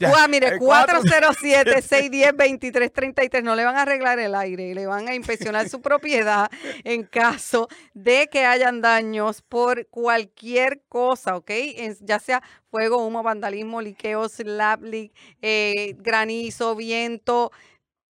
Ya, 0.00 0.08
Guau, 0.10 0.28
mire, 0.28 0.48
el 0.48 0.58
cuatro- 0.58 1.00
407-610-2333. 1.02 3.42
No 3.42 3.54
le 3.54 3.64
van 3.64 3.76
a 3.76 3.82
arreglar 3.82 4.18
el 4.18 4.34
aire, 4.34 4.74
le 4.74 4.86
van 4.86 5.08
a 5.08 5.14
inspeccionar 5.14 5.68
su 5.68 5.80
propiedad 5.82 6.50
en 6.84 7.04
caso 7.04 7.68
de 7.94 8.28
que 8.30 8.44
hayan 8.44 8.80
por 9.48 9.86
cualquier 9.88 10.82
cosa, 10.88 11.36
¿ok? 11.36 11.50
Ya 12.00 12.18
sea 12.18 12.42
fuego, 12.70 13.04
humo, 13.04 13.22
vandalismo, 13.22 13.80
liqueo, 13.80 14.28
slap 14.28 14.82
eh, 15.42 15.94
granizo, 15.98 16.74
viento, 16.76 17.50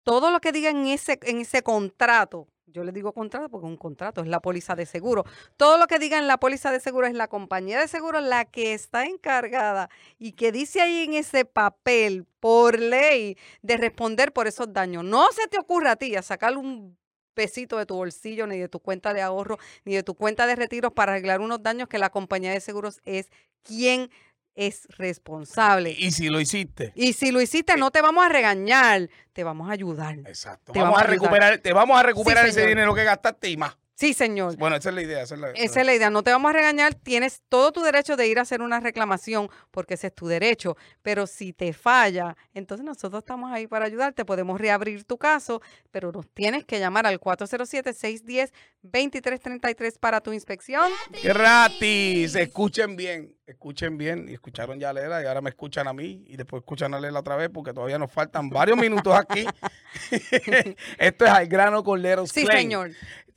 todo 0.03 0.31
lo 0.31 0.39
que 0.39 0.51
diga 0.51 0.69
en 0.69 0.87
ese, 0.87 1.19
en 1.23 1.39
ese 1.39 1.63
contrato. 1.63 2.47
Yo 2.65 2.83
le 2.83 2.91
digo 2.91 3.13
contrato 3.13 3.49
porque 3.49 3.67
un 3.67 3.77
contrato 3.77 4.21
es 4.21 4.27
la 4.27 4.39
póliza 4.39 4.75
de 4.75 4.87
seguro. 4.87 5.25
Todo 5.57 5.77
lo 5.77 5.85
que 5.85 5.99
diga 5.99 6.17
en 6.17 6.27
la 6.27 6.39
póliza 6.39 6.71
de 6.71 6.79
seguro 6.79 7.05
es 7.05 7.13
la 7.13 7.27
compañía 7.27 7.79
de 7.79 7.87
seguro 7.87 8.19
la 8.19 8.45
que 8.45 8.73
está 8.73 9.05
encargada 9.05 9.89
y 10.17 10.31
que 10.31 10.51
dice 10.51 10.81
ahí 10.81 11.03
en 11.03 11.13
ese 11.13 11.45
papel 11.45 12.25
por 12.39 12.79
ley 12.79 13.37
de 13.61 13.77
responder 13.77 14.33
por 14.33 14.47
esos 14.47 14.73
daños. 14.73 15.03
No 15.03 15.27
se 15.31 15.47
te 15.47 15.59
ocurra 15.59 15.91
a 15.91 15.95
ti 15.97 16.15
a 16.15 16.23
sacar 16.23 16.57
un 16.57 16.97
pesito 17.33 17.77
de 17.77 17.85
tu 17.85 17.95
bolsillo, 17.95 18.47
ni 18.47 18.57
de 18.57 18.69
tu 18.69 18.79
cuenta 18.79 19.13
de 19.13 19.21
ahorro, 19.21 19.57
ni 19.85 19.95
de 19.95 20.03
tu 20.03 20.15
cuenta 20.15 20.47
de 20.47 20.55
retiros 20.55 20.93
para 20.93 21.13
arreglar 21.13 21.41
unos 21.41 21.61
daños 21.61 21.87
que 21.87 21.97
la 21.97 22.09
compañía 22.09 22.51
de 22.51 22.59
seguros 22.59 23.01
es 23.05 23.29
quien 23.63 24.09
es 24.55 24.87
responsable. 24.97 25.95
Y 25.97 26.11
si 26.11 26.29
lo 26.29 26.39
hiciste. 26.39 26.91
Y 26.95 27.13
si 27.13 27.31
lo 27.31 27.41
hiciste, 27.41 27.75
no 27.77 27.91
te 27.91 28.01
vamos 28.01 28.25
a 28.25 28.29
regañar, 28.29 29.09
te 29.33 29.43
vamos 29.43 29.69
a 29.69 29.73
ayudar. 29.73 30.19
Exacto. 30.19 30.73
Te 30.73 30.79
vamos 30.79 30.95
vamos 30.95 30.99
a 30.99 31.11
ayudar. 31.11 31.21
recuperar, 31.21 31.57
te 31.59 31.73
vamos 31.73 31.99
a 31.99 32.03
recuperar 32.03 32.45
ese 32.47 32.67
dinero 32.67 32.93
que 32.93 33.03
gastaste 33.03 33.49
y 33.49 33.57
más. 33.57 33.77
Sí, 34.03 34.13
señor. 34.13 34.57
Bueno, 34.57 34.75
esa 34.75 34.89
es 34.89 34.95
la 34.95 35.01
idea. 35.01 35.21
Esa 35.21 35.35
es 35.35 35.39
la, 35.39 35.51
Esa 35.51 35.79
es 35.79 35.85
la 35.85 35.95
idea. 35.95 36.09
No 36.09 36.23
te 36.23 36.31
vamos 36.31 36.49
a 36.49 36.53
regañar. 36.53 36.93
Tienes 36.93 37.41
todo 37.47 37.71
tu 37.71 37.81
derecho 37.83 38.17
de 38.17 38.27
ir 38.27 38.37
a 38.37 38.41
hacer 38.41 38.61
una 38.61 38.81
reclamación 38.81 39.47
porque 39.71 39.93
ese 39.93 40.07
es 40.07 40.13
tu 40.13 40.27
derecho. 40.27 40.75
Pero 41.01 41.25
si 41.25 41.53
te 41.53 41.71
falla, 41.71 42.35
entonces 42.53 42.83
nosotros 42.83 43.19
estamos 43.19 43.49
ahí 43.53 43.65
para 43.65 43.85
ayudarte. 43.85 44.25
Podemos 44.25 44.59
reabrir 44.59 45.05
tu 45.05 45.17
caso, 45.17 45.61
pero 45.89 46.11
nos 46.11 46.27
tienes 46.27 46.65
que 46.65 46.81
llamar 46.81 47.07
al 47.07 47.21
407-610-2333 47.21 49.97
para 49.97 50.19
tu 50.19 50.33
inspección. 50.33 50.91
Gratis. 51.23 52.35
Escuchen 52.35 52.97
bien. 52.97 53.33
Escuchen 53.47 53.97
bien. 53.97 54.27
Y 54.27 54.33
escucharon 54.33 54.81
ya 54.81 54.89
a 54.89 54.93
Lela 54.93 55.23
y 55.23 55.27
ahora 55.27 55.39
me 55.39 55.49
escuchan 55.49 55.87
a 55.87 55.93
mí 55.93 56.25
y 56.27 56.35
después 56.35 56.59
escuchan 56.59 56.93
a 56.93 56.99
Lela 56.99 57.21
otra 57.21 57.37
vez 57.37 57.49
porque 57.53 57.71
todavía 57.71 57.97
nos 57.97 58.11
faltan 58.11 58.49
varios 58.49 58.77
minutos 58.77 59.15
aquí. 59.15 59.45
Esto 60.97 61.25
es 61.25 61.31
al 61.31 61.47
grano 61.47 61.85
con 61.85 62.01
Leros 62.01 62.31
Sí, 62.31 62.43
Claim. 62.43 62.63
señor. 62.63 62.91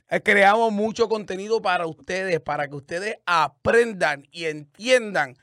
Eh, 0.09 0.21
creamos 0.21 0.71
mucho 0.71 1.09
contenido 1.09 1.61
para 1.61 1.85
ustedes, 1.85 2.39
para 2.39 2.67
que 2.67 2.75
ustedes 2.75 3.17
aprendan 3.25 4.25
y 4.31 4.45
entiendan 4.45 5.35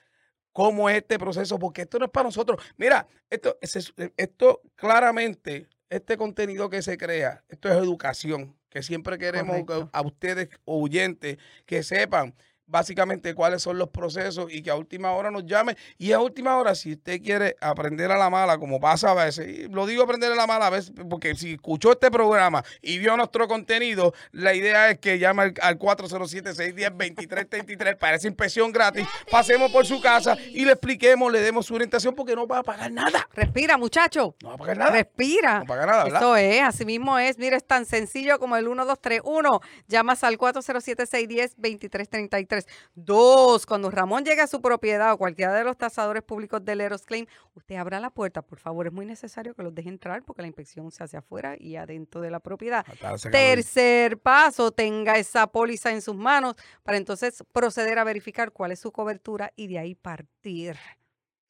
cómo 0.53 0.89
es 0.89 0.97
este 0.97 1.19
proceso, 1.19 1.59
porque 1.59 1.83
esto 1.83 1.99
no 1.99 2.07
es 2.07 2.11
para 2.11 2.25
nosotros. 2.29 2.63
Mira, 2.77 3.07
esto, 3.29 3.59
es- 3.61 3.93
esto 4.17 4.63
claramente, 4.77 5.69
este 5.91 6.17
contenido 6.17 6.71
que 6.71 6.81
se 6.83 6.97
crea, 6.97 7.45
esto 7.49 7.69
es 7.69 7.75
educación, 7.77 8.57
que 8.71 8.83
siempre 8.83 9.19
queremos 9.19 9.57
que 9.59 9.65
Correcto. 9.67 9.91
a 9.93 10.01
ustedes, 10.03 10.49
oyentes, 10.65 11.39
que 11.67 11.83
sepan 11.83 12.35
básicamente 12.67 13.35
cuáles 13.35 13.63
son 13.63 13.79
los 13.79 13.91
procesos 13.91 14.53
y 14.53 14.63
que 14.63 14.71
a 14.71 14.75
última 14.75 15.13
hora 15.13 15.31
nos 15.31 15.47
llame. 15.47 15.77
Y 15.99 16.13
a 16.13 16.21
última 16.21 16.57
hora, 16.57 16.75
si 16.75 16.93
usted 16.93 17.21
quiere 17.23 17.57
aprender 17.61 18.11
a 18.11 18.17
la 18.19 18.31
mala, 18.31 18.57
como 18.59 18.81
pasa 18.81 19.11
a 19.11 19.15
veces, 19.15 19.49
y 19.49 19.69
lo 19.69 19.87
digo 19.87 20.03
aprender 20.03 20.33
a 20.33 20.35
la 20.35 20.47
mala 20.47 20.69
a 20.69 20.71
veces, 20.71 20.93
porque 21.09 21.35
si 21.35 21.55
escuchó 21.55 21.93
este 21.93 22.11
programa 22.11 22.63
y 22.83 22.99
vio 22.99 23.17
nuestro 23.17 23.49
contenido, 23.49 24.13
la 24.33 24.53
idea 24.55 24.91
es 24.91 24.99
que 24.99 25.19
llame 25.19 25.43
al, 25.43 25.55
al 25.61 25.79
407-610-2333 25.79 27.97
para 27.97 28.17
esa 28.17 28.29
inspección 28.29 28.73
gratis, 28.73 29.07
pasemos 29.31 29.71
por 29.71 29.87
su 29.87 30.01
casa 30.01 30.37
y 30.53 30.65
le 30.65 30.73
expliquemos, 30.73 31.31
le 31.31 31.41
demos 31.41 31.67
su 31.67 31.75
orientación, 31.75 32.15
porque 32.15 32.35
no 32.35 32.47
va 32.47 32.59
a 32.59 32.63
pagar 32.63 32.91
nada. 32.91 33.29
Respira, 33.35 33.77
muchacho. 33.77 34.35
No 34.43 34.49
va 34.51 34.55
a 34.55 34.59
pagar 34.59 34.79
nada. 34.79 34.91
Respira. 34.91 35.59
No 35.61 35.67
paga 35.67 35.87
nada, 35.87 36.05
¿verdad? 36.05 36.21
Eso 36.21 36.37
es, 36.37 36.63
así 36.63 36.85
mismo 36.85 37.19
es. 37.19 37.39
Mira, 37.39 37.57
es 37.57 37.67
tan 37.67 37.87
sencillo 37.87 38.39
como 38.39 38.57
el 38.57 38.65
1231. 38.65 39.61
Llamas 39.89 40.23
al 40.25 40.39
407-610-2333 40.39 42.54
Dos, 42.95 43.67
cuando 43.67 43.91
Ramón 43.91 44.25
llegue 44.25 44.41
a 44.43 44.47
su 44.47 44.61
propiedad 44.61 45.13
o 45.13 45.19
cualquiera 45.19 45.53
de 45.55 45.65
los 45.65 45.77
tasadores 45.77 46.23
públicos 46.23 46.65
del 46.65 46.81
Eros 46.81 47.03
Claim, 47.03 47.27
usted 47.55 47.77
abra 47.77 47.99
la 48.01 48.11
puerta, 48.11 48.43
por 48.43 48.59
favor. 48.59 48.87
Es 48.87 48.93
muy 48.93 49.07
necesario 49.07 49.55
que 49.55 49.63
los 49.63 49.75
deje 49.75 49.89
entrar 49.89 50.23
porque 50.23 50.43
la 50.43 50.49
inspección 50.49 50.91
se 50.91 51.03
hace 51.05 51.17
afuera 51.17 51.57
y 51.59 51.77
adentro 51.77 52.21
de 52.21 52.31
la 52.31 52.41
propiedad. 52.41 52.85
El- 53.29 53.33
Tercer 53.33 54.19
paso, 54.19 54.71
tenga 54.71 55.19
esa 55.19 55.47
póliza 55.47 55.91
en 55.91 56.03
sus 56.03 56.15
manos 56.15 56.55
para 56.83 56.97
entonces 56.99 57.43
proceder 57.53 57.99
a 57.99 58.05
verificar 58.05 58.53
cuál 58.53 58.73
es 58.73 58.81
su 58.81 58.93
cobertura 58.93 59.53
y 59.57 59.67
de 59.67 59.79
ahí 59.79 59.95
partir. 59.95 60.77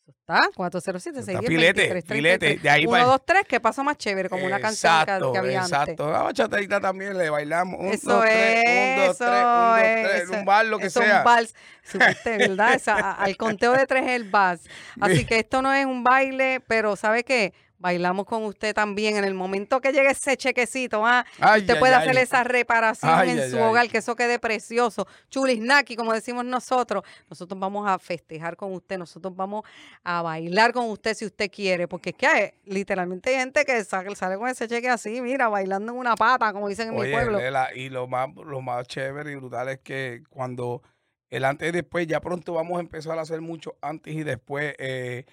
Eso 0.07 0.11
está, 0.21 0.51
407 0.55 1.21
Está 1.21 1.33
610 1.33 1.49
filete, 1.49 1.81
23, 1.95 2.05
filete, 2.05 2.39
33. 2.39 2.63
de 2.63 2.69
ahí 2.71 2.83
Uno, 2.85 2.91
para- 2.93 3.05
dos, 3.05 3.21
tres, 3.25 3.43
que 3.49 3.59
pasa 3.59 3.83
más 3.83 3.97
chévere, 3.97 4.29
como 4.29 4.45
una 4.45 4.61
canción 4.61 4.93
que- 4.93 5.01
Exacto, 5.03 5.33
que, 5.33 5.39
había 5.39 5.61
antes. 5.63 5.73
Exacto, 5.73 6.11
la 6.13 6.23
bachatadita 6.25 6.79
también 6.81 7.17
le 7.17 7.31
bailamos. 7.31 7.81
Un, 7.81 7.87
Eso 7.89 8.11
dos, 8.13 8.25
tres, 8.25 8.63
es, 8.67 8.99
un, 9.01 9.07
dos, 9.07 9.17
tres, 9.19 9.29
un, 9.31 9.37
dos, 9.45 9.79
tres, 10.11 10.23
eso 10.25 10.33
un 10.35 10.45
bar, 10.45 10.67
lo 10.67 10.79
que 10.79 10.87
eso 10.87 11.01
sea. 11.01 11.19
Un 11.19 11.25
vals, 11.25 11.55
supiste, 11.85 12.37
¿verdad? 12.59 12.75
Esa- 12.75 12.95
a- 12.99 13.13
al 13.13 13.37
conteo 13.39 13.73
de 13.73 13.87
tres 13.87 14.03
es 14.05 14.11
el 14.11 14.25
vals. 14.29 14.63
Así 15.01 15.25
que 15.25 15.39
esto 15.39 15.63
no 15.63 15.73
es 15.73 15.87
un 15.87 16.05
baile, 16.05 16.61
pero 16.69 16.97
¿sabe 16.97 17.25
qué? 17.25 17.55
Bailamos 17.89 18.25
con 18.25 18.45
usted 18.45 18.75
también 18.75 19.19
en 19.19 19.25
el 19.25 19.35
momento 19.35 19.79
que 19.79 19.93
llegue 19.93 20.09
ese 20.13 20.39
chequecito, 20.39 21.05
ah, 21.05 21.27
Ay, 21.39 21.61
usted 21.61 21.75
ay, 21.75 21.81
puede 21.81 21.95
ay. 21.95 22.09
hacer 22.09 22.17
esa 22.23 22.43
reparación 22.43 23.29
en 23.29 23.51
su 23.51 23.59
hogar, 23.59 23.91
que 23.91 23.99
eso 23.99 24.17
quede 24.17 24.39
precioso. 24.39 25.07
Chulisnaki, 25.29 25.95
como 25.95 26.15
decimos 26.15 26.47
nosotros. 26.47 27.03
Nosotros 27.29 27.61
vamos 27.61 27.87
a 27.87 27.99
festejar 27.99 28.57
con 28.57 28.73
usted, 28.73 28.97
nosotros 28.97 29.37
vamos 29.37 29.65
a 30.03 30.23
bailar 30.23 30.73
con 30.73 30.89
usted 30.89 31.13
si 31.13 31.27
usted 31.27 31.51
quiere, 31.51 31.87
porque 31.87 32.09
es 32.11 32.17
que 32.17 32.27
hay- 32.27 32.51
literalmente 32.65 33.29
hay 33.29 33.37
gente 33.37 33.67
que 33.67 33.85
sale, 33.85 34.17
sale 34.17 34.39
con 34.39 34.49
ese 34.49 34.67
cheque 34.67 34.89
así, 34.89 35.21
mira, 35.21 35.49
bailando 35.49 35.93
en 35.93 35.99
una 35.99 36.15
pata, 36.15 36.55
como 36.55 36.71
dicen 36.71 36.89
en 36.89 36.95
mi 36.95 37.11
pueblo. 37.13 37.39
Lela, 37.39 37.69
y 37.75 37.91
lo 37.91 38.07
más, 38.09 38.29
lo 38.35 38.63
más 38.63 38.87
chévere 38.89 39.31
y 39.31 39.35
brutal 39.35 39.69
es 39.69 39.81
que 39.81 40.23
cuando 40.31 40.81
el 41.29 41.45
antes 41.45 41.69
y 41.69 41.73
después, 41.73 42.07
ya 42.07 42.23
pronto 42.23 42.55
vamos 42.55 42.79
a 42.79 42.81
empezar 42.81 43.19
a 43.19 43.21
hacer 43.21 43.43
mucho 43.43 43.77
antes 43.83 44.15
y 44.15 44.23
después. 44.23 44.75
eh, 44.79 45.27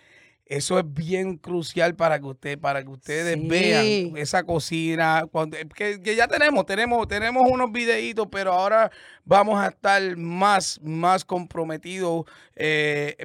eso 0.51 0.77
es 0.77 0.85
bien 0.93 1.37
crucial 1.37 1.95
para 1.95 2.19
que 2.19 2.25
usted, 2.25 2.59
para 2.59 2.83
que 2.83 2.89
ustedes 2.89 3.35
Sí. 3.39 3.47
vean 3.47 4.17
esa 4.17 4.43
cocina. 4.43 5.25
Cuando, 5.31 5.57
que, 5.75 6.01
que 6.01 6.15
ya 6.15 6.27
tenemos, 6.27 6.65
tenemos, 6.65 7.07
tenemos 7.07 7.49
unos 7.49 7.71
videitos, 7.71 8.27
pero 8.29 8.51
ahora 8.51 8.91
vamos 9.23 9.59
a 9.63 9.67
estar 9.69 10.01
más, 10.17 10.79
más 10.83 11.23
comprometidos. 11.23 12.25
Eh, 12.55 13.15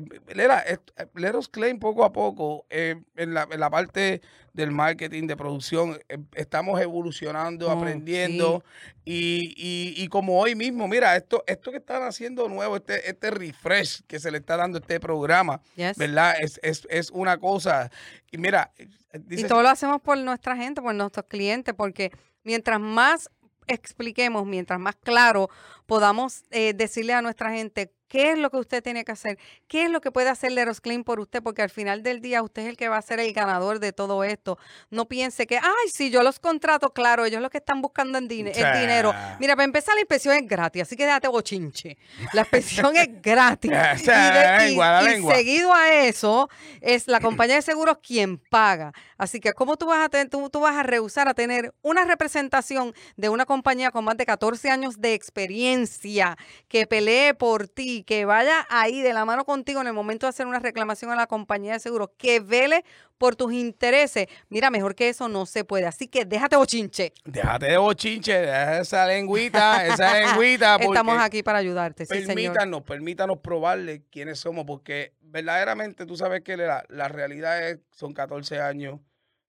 est- 0.66 0.90
Leros 1.14 1.48
Claim 1.48 1.78
poco 1.80 2.04
a 2.04 2.12
poco, 2.12 2.64
eh, 2.70 2.96
en, 3.16 3.34
la, 3.34 3.48
en 3.50 3.58
la 3.60 3.70
parte 3.70 4.20
del 4.56 4.70
marketing, 4.72 5.26
de 5.26 5.36
producción, 5.36 5.98
eh, 6.08 6.18
estamos 6.34 6.80
evolucionando, 6.80 7.68
Oh, 7.68 7.70
aprendiendo. 7.70 8.64
Y, 9.04 9.54
y, 9.56 9.94
y 10.02 10.08
como 10.08 10.40
hoy 10.40 10.54
mismo, 10.54 10.88
mira, 10.88 11.14
esto, 11.14 11.44
esto 11.46 11.70
que 11.70 11.76
están 11.76 12.02
haciendo 12.02 12.48
nuevo, 12.48 12.76
este, 12.76 13.08
este 13.08 13.30
refresh 13.30 14.00
que 14.08 14.18
se 14.18 14.30
le 14.30 14.38
está 14.38 14.56
dando 14.56 14.78
a 14.78 14.80
este 14.80 14.98
programa, 14.98 15.60
Yes. 15.76 15.96
¿verdad? 15.96 16.34
Es, 16.40 16.58
es, 16.62 16.86
es 16.90 17.10
una 17.10 17.38
cosa. 17.38 17.90
Y 18.32 18.38
mira, 18.38 18.72
eh, 18.78 18.88
Y 19.30 19.44
todo 19.44 19.62
lo 19.62 19.68
hacemos 19.68 20.00
por 20.00 20.18
nuestra 20.18 20.56
gente, 20.56 20.80
por 20.82 20.94
nuestros 20.94 21.26
clientes, 21.26 21.74
porque 21.76 22.10
mientras 22.42 22.80
más 22.80 23.30
expliquemos, 23.68 24.46
mientras 24.46 24.78
más 24.80 24.96
claro 24.96 25.50
podamos 25.86 26.44
eh, 26.50 26.72
decirle 26.74 27.12
a 27.14 27.22
nuestra 27.22 27.50
gente 27.52 27.92
qué 28.08 28.32
es 28.32 28.38
lo 28.38 28.50
que 28.50 28.58
usted 28.58 28.82
tiene 28.82 29.04
que 29.04 29.12
hacer, 29.12 29.38
qué 29.68 29.84
es 29.84 29.90
lo 29.90 30.00
que 30.00 30.10
puede 30.10 30.28
hacer 30.28 30.52
Leros 30.52 30.80
Clean 30.80 31.04
por 31.04 31.20
usted, 31.20 31.42
porque 31.42 31.62
al 31.62 31.70
final 31.70 32.02
del 32.02 32.20
día 32.20 32.42
usted 32.42 32.62
es 32.62 32.68
el 32.68 32.76
que 32.76 32.88
va 32.88 32.96
a 32.98 33.02
ser 33.02 33.20
el 33.20 33.32
ganador 33.32 33.80
de 33.80 33.92
todo 33.92 34.24
esto. 34.24 34.58
No 34.90 35.06
piense 35.06 35.46
que, 35.46 35.58
ay, 35.58 35.88
si 35.92 36.10
yo 36.10 36.22
los 36.22 36.38
contrato, 36.38 36.90
claro, 36.90 37.24
ellos 37.24 37.40
lo 37.42 37.50
que 37.50 37.58
están 37.58 37.82
buscando 37.82 38.18
en 38.18 38.26
es 38.30 38.56
dinero. 38.80 39.14
Mira, 39.40 39.56
para 39.56 39.64
empezar, 39.64 39.94
la 39.94 40.00
inspección 40.00 40.34
es 40.34 40.46
gratis, 40.46 40.82
así 40.82 40.96
que 40.96 41.04
déjate 41.04 41.28
bochinche. 41.28 41.96
La 42.32 42.42
inspección 42.42 42.96
es 42.96 43.08
gratis. 43.22 43.70
Y, 43.70 44.76
de- 44.76 45.22
seguido 45.34 45.72
a 45.72 45.92
eso, 45.92 46.48
es 46.80 47.08
la 47.08 47.20
compañía 47.20 47.56
de 47.56 47.62
seguros 47.62 47.98
quien 48.02 48.38
paga. 48.38 48.92
Así 49.16 49.40
que, 49.40 49.52
¿cómo 49.52 49.76
tú 49.76 49.86
vas 49.86 50.04
a 50.04 50.08
tener, 50.08 50.28
tú, 50.28 50.48
tú 50.50 50.60
vas 50.60 50.76
a 50.76 50.82
rehusar 50.82 51.28
a 51.28 51.34
tener 51.34 51.74
una 51.82 52.04
representación 52.04 52.94
de 53.16 53.28
una 53.28 53.46
compañía 53.46 53.90
con 53.90 54.04
más 54.04 54.16
de 54.16 54.26
14 54.26 54.70
años 54.70 55.00
de 55.00 55.14
experiencia 55.14 56.36
que 56.68 56.86
pelee 56.86 57.34
por 57.34 57.68
ti, 57.68 57.95
que 58.02 58.24
vaya 58.24 58.66
ahí 58.70 59.02
de 59.02 59.12
la 59.12 59.24
mano 59.24 59.44
contigo 59.44 59.80
en 59.80 59.86
el 59.86 59.92
momento 59.92 60.26
de 60.26 60.30
hacer 60.30 60.46
una 60.46 60.58
reclamación 60.58 61.10
a 61.10 61.16
la 61.16 61.26
compañía 61.26 61.74
de 61.74 61.80
seguros, 61.80 62.10
que 62.18 62.40
vele 62.40 62.84
por 63.18 63.36
tus 63.36 63.52
intereses? 63.52 64.26
Mira, 64.48 64.70
mejor 64.70 64.94
que 64.94 65.08
eso 65.08 65.28
no 65.28 65.46
se 65.46 65.64
puede. 65.64 65.86
Así 65.86 66.08
que 66.08 66.24
déjate 66.24 66.56
bochinche. 66.56 67.12
déjate 67.24 67.66
de 67.66 67.78
bochinche, 67.78 68.32
deja 68.32 68.80
esa 68.80 69.06
lengüita, 69.06 69.86
esa 69.86 70.12
lengüita. 70.20 70.76
Estamos 70.76 71.18
aquí 71.18 71.42
para 71.42 71.58
ayudarte, 71.58 72.06
sí, 72.06 72.26
permítanos, 72.26 72.82
permítanos 72.82 73.38
probarle 73.38 74.02
quiénes 74.10 74.38
somos, 74.38 74.64
porque 74.66 75.14
verdaderamente 75.20 76.06
tú 76.06 76.16
sabes 76.16 76.42
que 76.42 76.56
la, 76.56 76.84
la 76.88 77.08
realidad 77.08 77.68
es, 77.68 77.78
son 77.90 78.12
14 78.12 78.60
años, 78.60 79.00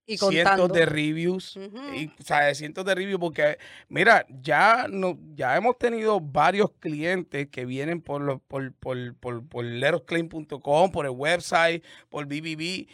Y 0.09 0.17
cientos 0.17 0.71
de 0.71 0.85
reviews, 0.85 1.59
y, 1.93 2.07
o 2.07 2.23
sea, 2.23 2.55
cientos 2.55 2.85
de 2.85 2.95
reviews, 2.95 3.19
porque 3.19 3.57
mira, 3.89 4.25
ya 4.41 4.87
no, 4.89 5.19
ya 5.35 5.57
hemos 5.57 5.77
tenido 5.77 6.21
varios 6.21 6.71
clientes 6.79 7.49
que 7.49 7.65
vienen 7.65 8.01
por 8.01 8.21
los, 8.21 8.39
por, 8.43 8.73
por, 8.75 9.15
por, 9.17 9.45
por 9.45 9.65
lerosclaim.com, 9.65 10.91
por 10.91 11.05
el 11.05 11.11
website, 11.11 11.83
por 12.09 12.25
BBB, 12.25 12.87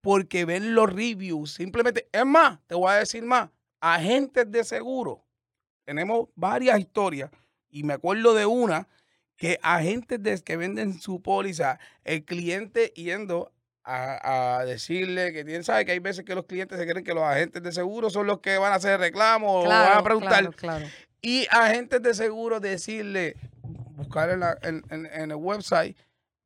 porque 0.00 0.46
ven 0.46 0.74
los 0.74 0.90
reviews, 0.90 1.52
simplemente, 1.52 2.08
es 2.10 2.24
más, 2.24 2.60
te 2.66 2.74
voy 2.74 2.92
a 2.92 2.94
decir 2.94 3.22
más, 3.22 3.50
agentes 3.78 4.50
de 4.50 4.64
seguro, 4.64 5.22
tenemos 5.84 6.30
varias 6.34 6.80
historias, 6.80 7.30
y 7.68 7.82
me 7.82 7.92
acuerdo 7.92 8.32
de 8.32 8.46
una, 8.46 8.88
que 9.36 9.58
agentes 9.62 10.22
de, 10.22 10.40
que 10.40 10.56
venden 10.56 10.98
su 10.98 11.20
póliza, 11.20 11.78
el 12.04 12.24
cliente 12.24 12.94
yendo 12.96 13.52
a, 13.88 14.58
a 14.58 14.64
decirle 14.64 15.32
que 15.32 15.44
tienen, 15.44 15.62
sabe 15.62 15.84
que 15.84 15.92
hay 15.92 16.00
veces 16.00 16.24
que 16.24 16.34
los 16.34 16.44
clientes 16.46 16.76
se 16.78 16.86
creen 16.86 17.04
que 17.04 17.14
los 17.14 17.22
agentes 17.22 17.62
de 17.62 17.70
seguro 17.72 18.10
son 18.10 18.26
los 18.26 18.40
que 18.40 18.58
van 18.58 18.72
a 18.72 18.76
hacer 18.76 18.98
reclamos 18.98 19.64
o 19.64 19.68
van 19.68 19.98
a 19.98 20.02
preguntar. 20.02 20.40
claro, 20.40 20.52
claro. 20.52 20.86
Y 21.22 21.46
agentes 21.50 22.02
de 22.02 22.12
seguro 22.14 22.58
decirle, 22.60 23.36
buscar 23.62 24.30
en, 24.30 24.40
la- 24.40 24.58
en- 24.62 24.82
en- 24.90 25.06
en 25.06 25.30
el 25.30 25.36
website, 25.36 25.96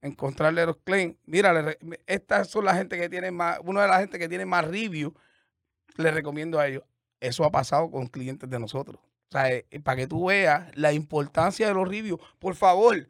encontrarle 0.02 0.64
los 0.66 0.76
claims. 0.84 1.16
Mira, 1.24 1.76
estas 2.06 2.48
son 2.48 2.64
la 2.66 2.74
gente 2.74 2.98
que 2.98 3.08
tiene 3.08 3.30
más, 3.30 3.58
una 3.64 3.82
de 3.82 3.88
las 3.88 4.00
gente 4.00 4.18
que 4.18 4.28
tiene 4.28 4.44
más 4.46 4.66
review, 4.66 5.14
le 5.96 6.10
recomiendo 6.10 6.58
a 6.60 6.66
ellos. 6.68 6.84
Eso 7.20 7.44
ha 7.44 7.50
pasado 7.50 7.90
con 7.90 8.06
clientes 8.06 8.48
de 8.48 8.58
nosotros. 8.58 8.98
O 9.28 9.32
sea, 9.32 9.50
eh, 9.50 9.64
para 9.82 9.96
que 9.96 10.06
tú 10.06 10.26
veas 10.26 10.74
la 10.76 10.92
importancia 10.92 11.66
de 11.68 11.74
los 11.74 11.88
reviews, 11.88 12.20
por 12.38 12.54
favor, 12.54 13.08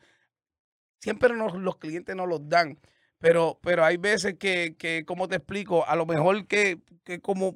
siempre 1.00 1.34
nos- 1.34 1.54
los 1.54 1.76
clientes 1.78 2.14
nos 2.16 2.28
los 2.28 2.48
dan. 2.48 2.78
Pero, 3.20 3.60
pero 3.62 3.84
hay 3.84 3.96
veces 3.96 4.34
que, 4.38 4.74
que, 4.76 5.04
como 5.04 5.28
te 5.28 5.36
explico, 5.36 5.86
a 5.86 5.94
lo 5.94 6.06
mejor 6.06 6.46
que, 6.46 6.80
que 7.04 7.20
como 7.20 7.54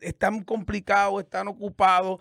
están 0.00 0.42
complicados, 0.42 1.22
están 1.22 1.48
ocupados, 1.48 2.20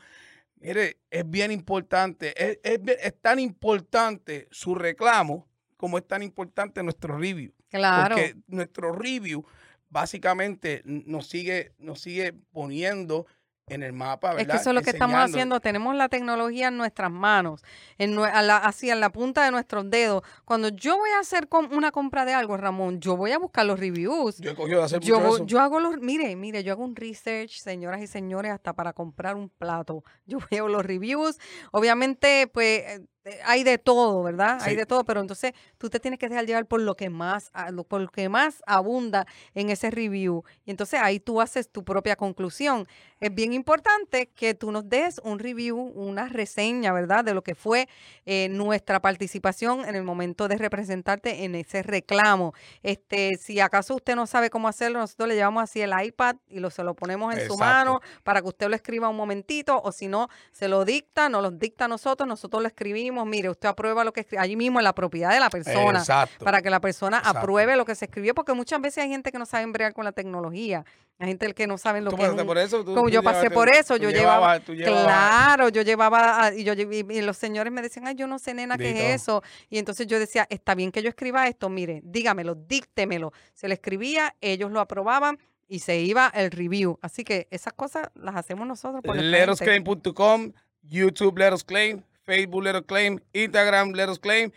Mire, 0.62 1.00
es 1.10 1.28
bien 1.28 1.52
importante, 1.52 2.34
es, 2.38 2.60
es 2.64 2.80
es 3.02 3.20
tan 3.20 3.40
importante 3.40 4.48
su 4.52 4.76
reclamo 4.76 5.48
como 5.76 5.98
es 5.98 6.08
tan 6.08 6.22
importante 6.22 6.84
nuestro 6.84 7.18
review. 7.18 7.52
Claro. 7.70 8.16
Porque 8.16 8.36
nuestro 8.46 8.92
review 8.92 9.44
básicamente 9.90 10.84
nos 10.86 11.28
sigue, 11.28 11.74
nos 11.80 12.00
sigue 12.00 12.34
poniendo 12.52 13.26
en 13.74 13.84
el 13.84 13.94
mapa, 13.94 14.32
Es 14.32 14.38
¿verdad? 14.38 14.54
que 14.56 14.60
eso 14.62 14.70
es 14.72 14.76
lo 14.76 14.82
que 14.82 14.90
estamos 14.92 15.18
haciendo. 15.18 15.60
Tenemos 15.60 15.96
la 15.96 16.10
tecnología 16.10 16.68
en 16.68 16.78
nuestras 16.78 17.10
manos, 17.12 17.64
en, 17.98 18.16
nue- 18.16 18.30
a 18.32 18.42
la- 18.42 18.58
así 18.58 18.90
en 18.90 19.00
la 19.00 19.12
punta 19.12 19.46
de 19.46 19.52
nuestros 19.52 19.90
dedos. 19.90 20.24
Cuando 20.46 20.70
yo 20.70 20.98
voy 20.98 21.10
a 21.12 21.20
hacer 21.20 21.48
una 21.72 21.92
compra 21.92 22.26
de 22.26 22.34
algo, 22.34 22.58
Ramón, 22.58 23.00
yo 23.00 23.16
voy 23.18 23.32
a 23.32 23.38
buscar 23.40 23.66
los 23.66 23.80
reviews. 23.80 24.38
Yo 24.40 24.52
he 24.52 24.56
cogido 24.56 24.80
de 24.80 24.86
hacer 24.86 25.00
Yo, 25.02 25.20
mucho 25.20 25.36
eso. 25.38 25.46
yo 25.46 25.60
hago 25.60 25.80
los, 25.80 25.98
mire, 26.00 26.36
mire, 26.36 26.64
yo 26.64 26.74
hago 26.74 26.84
un 26.84 26.96
research, 26.96 27.60
señoras 27.60 28.02
y 28.02 28.08
señores, 28.08 28.52
hasta 28.52 28.74
para 28.74 28.94
comprar 28.94 29.36
un 29.36 29.50
plato. 29.50 30.04
Yo 30.26 30.38
veo 30.52 30.68
los 30.68 30.86
reviews. 30.86 31.38
Obviamente, 31.72 32.48
pues, 32.54 32.82
eh, 32.86 33.06
hay 33.46 33.64
de 33.64 33.78
todo, 33.78 34.24
¿verdad? 34.24 34.58
Hay 34.62 34.76
de 34.76 34.86
todo, 34.86 35.04
pero 35.04 35.22
entonces 35.22 35.54
tú 35.78 35.90
te 35.90 36.00
tienes 36.00 36.20
que 36.20 36.28
dejar 36.28 36.46
llevar 36.46 36.66
por 36.66 36.82
lo 36.82 36.96
que 36.96 37.10
más, 37.10 37.52
por 37.88 38.02
lo 38.02 38.08
que 38.10 38.30
más 38.30 38.64
abunda 38.66 39.28
en 39.54 39.70
ese 39.70 39.92
review. 39.92 40.44
Y 40.66 40.72
entonces 40.72 41.00
ahí 41.02 41.20
tú 41.20 41.40
haces 41.40 41.70
tu 41.70 41.84
propia 41.84 42.16
conclusión. 42.16 42.88
Es 43.20 43.34
bien 43.34 43.54
importante 43.54 44.28
que 44.28 44.56
tú 44.56 44.72
nos 44.72 44.90
des 44.90 45.22
un 45.24 45.38
review, 45.38 45.78
una 45.78 46.30
reseña, 46.30 46.92
¿verdad? 46.94 47.24
De 47.24 47.36
lo 47.36 47.44
que 47.44 47.54
fue 47.54 47.88
eh, 48.26 48.48
nuestra 48.50 49.00
participación 49.02 49.88
en 49.88 49.96
el 49.96 50.04
momento 50.04 50.48
de 50.48 50.58
representarte 50.58 51.44
en 51.44 51.54
ese 51.54 51.84
reclamo. 51.84 52.54
Este, 52.82 53.38
si 53.40 53.60
acaso 53.60 53.96
usted 53.96 54.16
no 54.16 54.26
sabe 54.26 54.50
cómo 54.50 54.68
hacerlo, 54.68 55.00
nosotros 55.00 55.30
le 55.30 55.36
llevamos 55.36 55.64
así 55.64 55.82
el 55.82 55.94
iPad 56.04 56.38
y 56.50 56.60
lo, 56.60 56.72
se 56.72 56.84
lo 56.84 56.96
ponemos 56.96 57.36
en 57.36 57.46
su 57.48 57.58
mano 57.58 58.02
para 58.24 58.42
que 58.42 58.48
usted 58.48 58.68
lo 58.68 58.76
escriba 58.76 59.10
un 59.10 59.16
momentito, 59.16 59.80
o 59.84 59.92
si 59.92 60.08
no, 60.08 60.28
se 60.52 60.68
lo 60.68 60.86
dicta, 60.86 61.30
nos 61.30 61.44
lo 61.44 61.52
dicta 61.52 61.86
a 61.86 61.88
nosotros, 61.88 62.28
nosotros 62.28 62.64
lo 62.64 62.68
escribimos 62.68 63.11
dijimos, 63.12 63.28
mire, 63.28 63.50
usted 63.50 63.70
aprueba 63.70 64.04
lo 64.04 64.14
que 64.14 64.22
escribe, 64.22 64.42
allí 64.42 64.56
mismo 64.56 64.80
en 64.80 64.84
la 64.86 64.94
propiedad 64.96 65.32
de 65.32 65.40
la 65.40 65.50
persona, 65.50 66.00
Exacto. 66.00 66.44
para 66.46 66.62
que 66.62 66.70
la 66.70 66.80
persona 66.80 67.18
Exacto. 67.18 67.40
apruebe 67.40 67.76
lo 67.76 67.86
que 67.86 67.94
se 67.96 68.06
escribió, 68.06 68.34
porque 68.34 68.54
muchas 68.54 68.82
veces 68.82 69.04
hay 69.04 69.10
gente 69.10 69.32
que 69.32 69.38
no 69.38 69.46
sabe 69.46 69.66
bregar 69.68 69.94
con 69.94 70.06
la 70.06 70.12
tecnología, 70.12 70.86
hay 71.20 71.28
gente 71.28 71.54
que 71.54 71.68
no 71.68 71.78
sabe 71.78 72.02
lo 72.02 72.10
que 72.12 72.16
es 72.16 72.22
pasaste 72.22 72.42
un- 72.42 72.48
por 72.48 72.58
eso, 72.58 72.78
tú- 72.84 72.96
como 72.96 73.04
tú 73.08 73.10
yo 73.10 73.22
pasé 73.24 73.52
por 73.52 73.70
eso, 73.76 73.96
tú 73.98 74.04
yo 74.04 74.10
llevaba, 74.10 74.60
claro, 74.60 75.70
yo 75.70 75.82
llevaba, 75.82 76.52
y, 76.56 76.64
yo, 76.64 76.74
lle- 76.74 77.06
y, 77.12 77.18
y 77.18 77.22
los 77.22 77.38
señores 77.38 77.72
me 77.72 77.82
decían, 77.82 78.08
ay, 78.08 78.16
yo 78.16 78.28
no 78.28 78.40
sé, 78.40 78.54
nena, 78.54 78.78
qué 78.78 78.90
es 79.14 79.22
eso, 79.22 79.44
y 79.70 79.78
entonces 79.78 80.08
yo 80.08 80.18
decía, 80.20 80.48
está 80.50 80.74
bien 80.76 80.92
que 80.92 81.02
yo 81.04 81.10
escriba 81.10 81.48
esto, 81.48 81.70
mire, 81.70 82.02
dígamelo, 82.04 82.56
díctemelo, 82.56 83.34
se 83.54 83.68
le 83.68 83.76
escribía, 83.76 84.36
ellos 84.42 84.72
lo 84.72 84.80
aprobaban, 84.80 85.38
y 85.68 85.80
se 85.80 86.00
iba 86.02 86.30
el 86.36 86.52
review, 86.52 87.00
así 87.02 87.24
que 87.24 87.48
esas 87.50 87.72
cosas 87.74 88.10
las 88.16 88.36
hacemos 88.36 88.68
nosotros. 88.68 89.16
Letosclaim.com, 89.16 90.52
YouTube 90.84 91.38
Let 91.38 91.54
Us 91.54 91.64
Claim, 91.64 92.02
Facebook 92.32 92.64
Let 92.64 92.76
Us 92.76 92.84
Claim, 92.88 93.20
Instagram 93.34 93.94
Let 93.94 94.10
Us 94.10 94.18
Claim. 94.18 94.52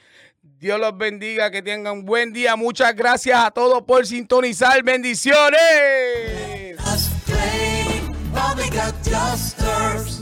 Dios 0.61 0.79
los 0.79 0.97
bendiga, 0.97 1.51
que 1.51 1.61
tengan 1.61 2.05
buen 2.05 2.33
día. 2.33 2.55
Muchas 2.55 2.95
gracias 2.95 3.45
a 3.45 3.51
todos 3.51 3.83
por 3.83 4.07
sintonizar. 4.07 4.83
Bendiciones. 4.85 5.59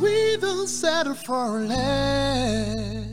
We 0.01 0.37
don't 0.41 0.67
settle 0.67 1.15
for 1.15 1.61
less. 1.61 3.12